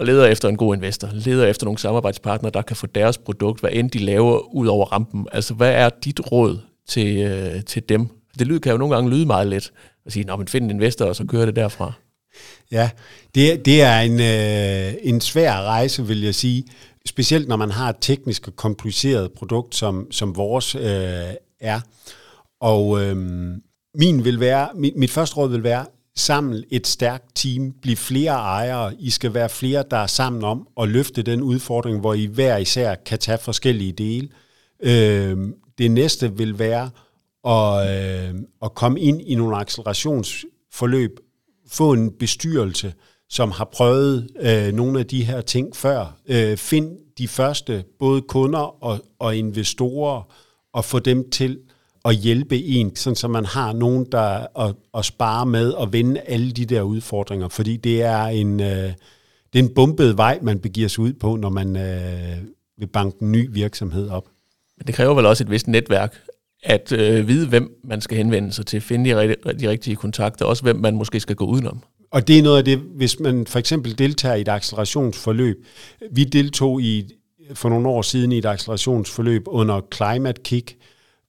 og 0.00 0.06
leder 0.06 0.26
efter 0.26 0.48
en 0.48 0.56
god 0.56 0.74
investor, 0.74 1.08
leder 1.12 1.46
efter 1.46 1.64
nogle 1.64 1.78
samarbejdspartnere, 1.78 2.52
der 2.54 2.62
kan 2.62 2.76
få 2.76 2.86
deres 2.86 3.18
produkt, 3.18 3.60
hvad 3.60 3.70
end 3.72 3.90
de 3.90 3.98
laver, 3.98 4.54
ud 4.54 4.66
over 4.66 4.86
rampen. 4.86 5.26
Altså, 5.32 5.54
hvad 5.54 5.72
er 5.72 5.88
dit 6.04 6.32
råd 6.32 6.58
til, 6.88 7.16
øh, 7.16 7.64
til 7.64 7.88
dem? 7.88 8.08
Det 8.38 8.46
lyder, 8.46 8.60
kan 8.60 8.72
jo 8.72 8.78
nogle 8.78 8.94
gange 8.94 9.10
lyde 9.10 9.26
meget 9.26 9.46
let 9.46 9.72
at 10.06 10.12
sige, 10.12 10.36
men 10.36 10.48
find 10.48 10.64
en 10.64 10.70
investor, 10.70 11.04
og 11.04 11.16
så 11.16 11.24
kører 11.24 11.46
det 11.46 11.56
derfra. 11.56 11.92
Ja, 12.70 12.90
det, 13.34 13.64
det 13.64 13.82
er 13.82 14.00
en, 14.00 14.20
øh, 14.20 14.94
en 15.02 15.20
svær 15.20 15.62
rejse, 15.62 16.06
vil 16.06 16.22
jeg 16.22 16.34
sige. 16.34 16.64
Specielt 17.06 17.48
når 17.48 17.56
man 17.56 17.70
har 17.70 17.88
et 17.88 17.96
teknisk 18.00 18.48
og 18.48 18.56
kompliceret 18.56 19.32
produkt, 19.32 19.74
som, 19.74 20.06
som 20.10 20.36
vores 20.36 20.74
øh, 20.74 20.82
er. 21.60 21.80
Og 22.60 23.02
øh, 23.02 23.16
min 23.94 24.24
vil 24.24 24.40
være, 24.40 24.68
mit, 24.74 24.96
mit 24.96 25.10
første 25.10 25.36
råd 25.36 25.50
vil 25.50 25.62
være, 25.62 25.86
sammen 26.20 26.64
et 26.70 26.86
stærkt 26.86 27.24
team, 27.34 27.72
bliv 27.72 27.96
flere 27.96 28.32
ejere. 28.32 28.94
I 28.98 29.10
skal 29.10 29.34
være 29.34 29.48
flere, 29.48 29.84
der 29.90 29.96
er 29.96 30.06
sammen 30.06 30.44
om 30.44 30.68
at 30.80 30.88
løfte 30.88 31.22
den 31.22 31.42
udfordring, 31.42 32.00
hvor 32.00 32.14
I 32.14 32.24
hver 32.24 32.56
især 32.56 32.94
kan 32.94 33.18
tage 33.18 33.38
forskellige 33.38 33.92
dele. 33.92 34.28
Øh, 34.82 35.38
det 35.78 35.90
næste 35.90 36.36
vil 36.36 36.58
være 36.58 36.90
at, 37.44 37.90
øh, 37.90 38.34
at 38.62 38.74
komme 38.74 39.00
ind 39.00 39.22
i 39.22 39.34
nogle 39.34 39.56
accelerationsforløb, 39.56 41.20
få 41.68 41.92
en 41.92 42.12
bestyrelse, 42.18 42.94
som 43.28 43.50
har 43.50 43.68
prøvet 43.72 44.28
øh, 44.40 44.72
nogle 44.72 44.98
af 44.98 45.06
de 45.06 45.24
her 45.24 45.40
ting 45.40 45.76
før. 45.76 46.16
Øh, 46.28 46.56
find 46.56 46.96
de 47.18 47.28
første, 47.28 47.84
både 47.98 48.22
kunder 48.22 48.84
og, 48.84 48.98
og 49.18 49.36
investorer, 49.36 50.22
og 50.72 50.84
få 50.84 50.98
dem 50.98 51.30
til 51.30 51.58
at 52.04 52.16
hjælpe 52.16 52.64
en, 52.64 52.96
sådan 52.96 53.16
så 53.16 53.28
man 53.28 53.44
har 53.44 53.72
nogen, 53.72 54.06
der 54.12 54.58
at, 54.66 54.74
at 54.94 55.04
spare 55.04 55.46
med 55.46 55.70
og 55.70 55.92
vende 55.92 56.20
alle 56.20 56.52
de 56.52 56.64
der 56.64 56.82
udfordringer, 56.82 57.48
fordi 57.48 57.76
det 57.76 58.02
er 58.02 58.24
en, 58.24 58.60
øh, 58.60 58.92
det 59.52 59.58
er 59.58 59.62
en 59.62 59.74
bumpet 59.74 60.16
vej, 60.16 60.38
man 60.42 60.58
begiver 60.58 60.88
sig 60.88 61.00
ud 61.00 61.12
på, 61.12 61.36
når 61.36 61.48
man 61.48 61.76
øh, 61.76 62.36
vil 62.78 62.86
banke 62.86 63.16
en 63.22 63.32
ny 63.32 63.48
virksomhed 63.52 64.08
op. 64.08 64.28
Men 64.78 64.86
det 64.86 64.94
kræver 64.94 65.14
vel 65.14 65.26
også 65.26 65.44
et 65.44 65.50
vist 65.50 65.68
netværk, 65.68 66.20
at 66.62 66.92
øh, 66.92 67.28
vide, 67.28 67.48
hvem 67.48 67.80
man 67.84 68.00
skal 68.00 68.16
henvende 68.16 68.52
sig 68.52 68.66
til, 68.66 68.80
finde 68.80 69.10
de, 69.10 69.36
de 69.60 69.68
rigtige 69.68 69.96
kontakter, 69.96 70.44
også 70.44 70.62
hvem 70.62 70.76
man 70.76 70.94
måske 70.94 71.20
skal 71.20 71.36
gå 71.36 71.44
udenom. 71.44 71.82
Og 72.10 72.28
det 72.28 72.38
er 72.38 72.42
noget 72.42 72.58
af 72.58 72.64
det, 72.64 72.78
hvis 72.78 73.20
man 73.20 73.46
for 73.46 73.58
eksempel 73.58 73.98
deltager 73.98 74.34
i 74.34 74.40
et 74.40 74.48
accelerationsforløb. 74.48 75.66
Vi 76.10 76.24
deltog 76.24 76.82
i 76.82 77.10
for 77.54 77.68
nogle 77.68 77.88
år 77.88 78.02
siden 78.02 78.32
i 78.32 78.38
et 78.38 78.46
accelerationsforløb 78.46 79.42
under 79.46 79.80
Climate 79.94 80.42
Kick, 80.42 80.76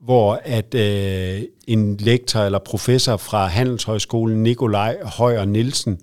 hvor 0.03 0.41
at 0.43 0.75
øh, 0.75 1.41
en 1.67 1.97
lektor 1.97 2.39
eller 2.39 2.59
professor 2.59 3.17
fra 3.17 3.47
Handelshøjskolen, 3.47 4.43
Nikolaj 4.43 4.97
Højer 5.03 5.45
Nielsen, 5.45 5.99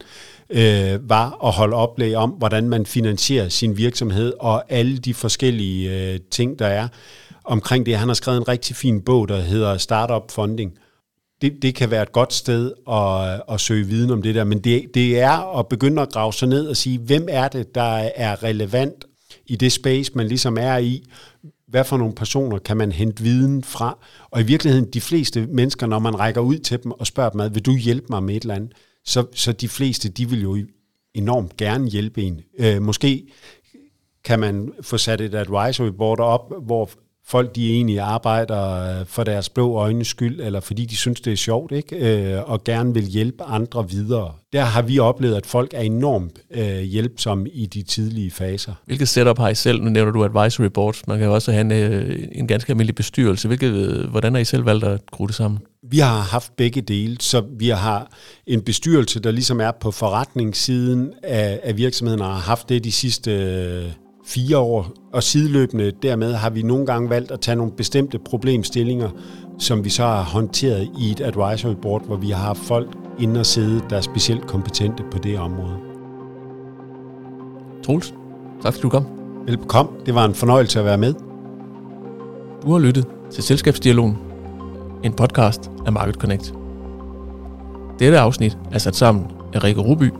øh, 0.50 1.10
var 1.10 1.30
og 1.30 1.52
holde 1.52 1.76
oplæg 1.76 2.16
om, 2.16 2.30
hvordan 2.30 2.68
man 2.68 2.86
finansierer 2.86 3.48
sin 3.48 3.76
virksomhed 3.76 4.32
og 4.40 4.72
alle 4.72 4.98
de 4.98 5.14
forskellige 5.14 6.12
øh, 6.12 6.20
ting, 6.30 6.58
der 6.58 6.66
er 6.66 6.88
omkring 7.44 7.86
det. 7.86 7.96
Han 7.96 8.08
har 8.08 8.14
skrevet 8.14 8.38
en 8.38 8.48
rigtig 8.48 8.76
fin 8.76 9.00
bog, 9.00 9.28
der 9.28 9.40
hedder 9.40 9.76
Startup 9.76 10.30
Funding. 10.30 10.72
Det, 11.42 11.52
det 11.62 11.74
kan 11.74 11.90
være 11.90 12.02
et 12.02 12.12
godt 12.12 12.32
sted 12.32 12.72
at, 12.90 13.54
at 13.54 13.60
søge 13.60 13.86
viden 13.86 14.10
om 14.10 14.22
det 14.22 14.34
der, 14.34 14.44
men 14.44 14.58
det, 14.58 14.84
det 14.94 15.20
er 15.20 15.58
at 15.58 15.68
begynde 15.68 16.02
at 16.02 16.12
grave 16.12 16.32
sig 16.32 16.48
ned 16.48 16.66
og 16.66 16.76
sige, 16.76 16.98
hvem 16.98 17.26
er 17.30 17.48
det, 17.48 17.74
der 17.74 18.10
er 18.16 18.42
relevant 18.42 19.04
i 19.46 19.56
det 19.56 19.72
space, 19.72 20.12
man 20.14 20.28
ligesom 20.28 20.56
er 20.60 20.76
i, 20.76 21.04
hvad 21.68 21.84
for 21.84 21.96
nogle 21.96 22.14
personer 22.14 22.58
kan 22.58 22.76
man 22.76 22.92
hente 22.92 23.22
viden 23.22 23.64
fra? 23.64 23.98
Og 24.30 24.40
i 24.40 24.44
virkeligheden, 24.44 24.88
de 24.92 25.00
fleste 25.00 25.46
mennesker, 25.46 25.86
når 25.86 25.98
man 25.98 26.18
rækker 26.18 26.40
ud 26.40 26.58
til 26.58 26.82
dem 26.82 26.92
og 26.92 27.06
spørger 27.06 27.30
dem, 27.30 27.54
vil 27.54 27.66
du 27.66 27.76
hjælpe 27.76 28.06
mig 28.10 28.22
med 28.22 28.36
et 28.36 28.42
eller 28.42 28.54
andet? 28.54 28.72
Så, 29.04 29.26
så 29.34 29.52
de 29.52 29.68
fleste, 29.68 30.08
de 30.08 30.28
vil 30.28 30.42
jo 30.42 30.58
enormt 31.14 31.56
gerne 31.56 31.88
hjælpe 31.88 32.22
en. 32.22 32.40
Øh, 32.58 32.82
måske 32.82 33.26
kan 34.24 34.40
man 34.40 34.72
få 34.82 34.98
sat 34.98 35.20
et 35.20 35.34
advisory 35.34 35.88
board 35.88 36.20
op, 36.20 36.52
hvor 36.62 36.90
folk 37.28 37.54
de 37.56 37.72
egentlig 37.72 38.00
arbejder 38.00 39.00
øh, 39.00 39.06
for 39.06 39.24
deres 39.24 39.48
blå 39.48 39.74
øjnes 39.74 40.08
skyld, 40.08 40.40
eller 40.40 40.60
fordi 40.60 40.84
de 40.84 40.96
synes, 40.96 41.20
det 41.20 41.32
er 41.32 41.36
sjovt, 41.36 41.72
ikke? 41.72 41.96
Øh, 41.96 42.50
og 42.50 42.64
gerne 42.64 42.94
vil 42.94 43.04
hjælpe 43.04 43.44
andre 43.44 43.90
videre. 43.90 44.32
Der 44.52 44.62
har 44.62 44.82
vi 44.82 44.98
oplevet, 44.98 45.34
at 45.34 45.46
folk 45.46 45.70
er 45.74 45.80
enormt 45.80 46.38
øh, 46.50 46.80
hjælpsomme 46.80 47.48
i 47.48 47.66
de 47.66 47.82
tidlige 47.82 48.30
faser. 48.30 48.72
Hvilket 48.86 49.08
setup 49.08 49.38
har 49.38 49.48
I 49.48 49.54
selv? 49.54 49.82
Nu 49.82 49.90
nævner 49.90 50.12
du 50.12 50.24
advisory 50.24 50.66
boards. 50.66 51.06
Man 51.06 51.18
kan 51.18 51.26
jo 51.26 51.34
også 51.34 51.52
have 51.52 51.60
en, 51.60 51.72
en 52.32 52.46
ganske 52.46 52.70
almindelig 52.70 52.94
bestyrelse. 52.94 53.48
Hvilket, 53.48 53.72
hvordan 54.10 54.34
har 54.34 54.40
I 54.40 54.44
selv 54.44 54.66
valgt 54.66 54.84
at 54.84 55.00
skrue 55.12 55.26
det 55.26 55.34
sammen? 55.34 55.60
Vi 55.90 55.98
har 55.98 56.20
haft 56.20 56.56
begge 56.56 56.80
dele, 56.80 57.16
så 57.20 57.44
vi 57.58 57.68
har 57.68 58.10
en 58.46 58.62
bestyrelse, 58.62 59.20
der 59.20 59.30
ligesom 59.30 59.60
er 59.60 59.70
på 59.80 59.90
forretningssiden 59.90 61.12
af, 61.22 61.60
af 61.62 61.76
virksomheden, 61.76 62.20
og 62.20 62.26
har 62.26 62.40
haft 62.40 62.68
det 62.68 62.84
de 62.84 62.92
sidste 62.92 63.94
fire 64.28 64.58
år, 64.58 64.86
og 65.12 65.22
sideløbende 65.22 65.92
dermed 66.02 66.32
har 66.32 66.50
vi 66.50 66.62
nogle 66.62 66.86
gange 66.86 67.10
valgt 67.10 67.30
at 67.30 67.40
tage 67.40 67.56
nogle 67.56 67.72
bestemte 67.72 68.18
problemstillinger, 68.18 69.08
som 69.58 69.84
vi 69.84 69.90
så 69.90 70.02
har 70.02 70.22
håndteret 70.22 70.90
i 70.98 71.10
et 71.10 71.20
advisory 71.20 71.74
board, 71.82 72.06
hvor 72.06 72.16
vi 72.16 72.30
har 72.30 72.44
haft 72.44 72.58
folk 72.58 72.88
inde 73.18 73.40
og 73.40 73.46
sidde, 73.46 73.82
der 73.90 73.96
er 73.96 74.00
specielt 74.00 74.46
kompetente 74.46 75.02
på 75.10 75.18
det 75.18 75.38
område. 75.38 75.76
Troels, 77.84 78.14
tak 78.62 78.72
fordi 78.72 78.82
du 78.82 78.88
kom. 78.88 79.06
Velbekomme. 79.46 79.92
Det 80.06 80.14
var 80.14 80.24
en 80.24 80.34
fornøjelse 80.34 80.78
at 80.78 80.84
være 80.84 80.98
med. 80.98 81.14
Du 82.62 82.72
har 82.72 82.78
lyttet 82.78 83.06
til 83.30 83.42
Selskabsdialogen, 83.42 84.18
en 85.04 85.12
podcast 85.12 85.70
af 85.86 85.92
Market 85.92 86.14
Connect. 86.14 86.54
Dette 87.98 88.18
afsnit 88.18 88.58
er 88.72 88.78
sat 88.78 88.96
sammen 88.96 89.26
af 89.54 89.64
Rikke 89.64 89.80
Ruby, 89.80 90.10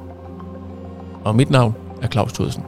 og 1.24 1.36
mit 1.36 1.50
navn 1.50 1.74
er 2.02 2.08
Claus 2.08 2.32
Thudsen. 2.32 2.62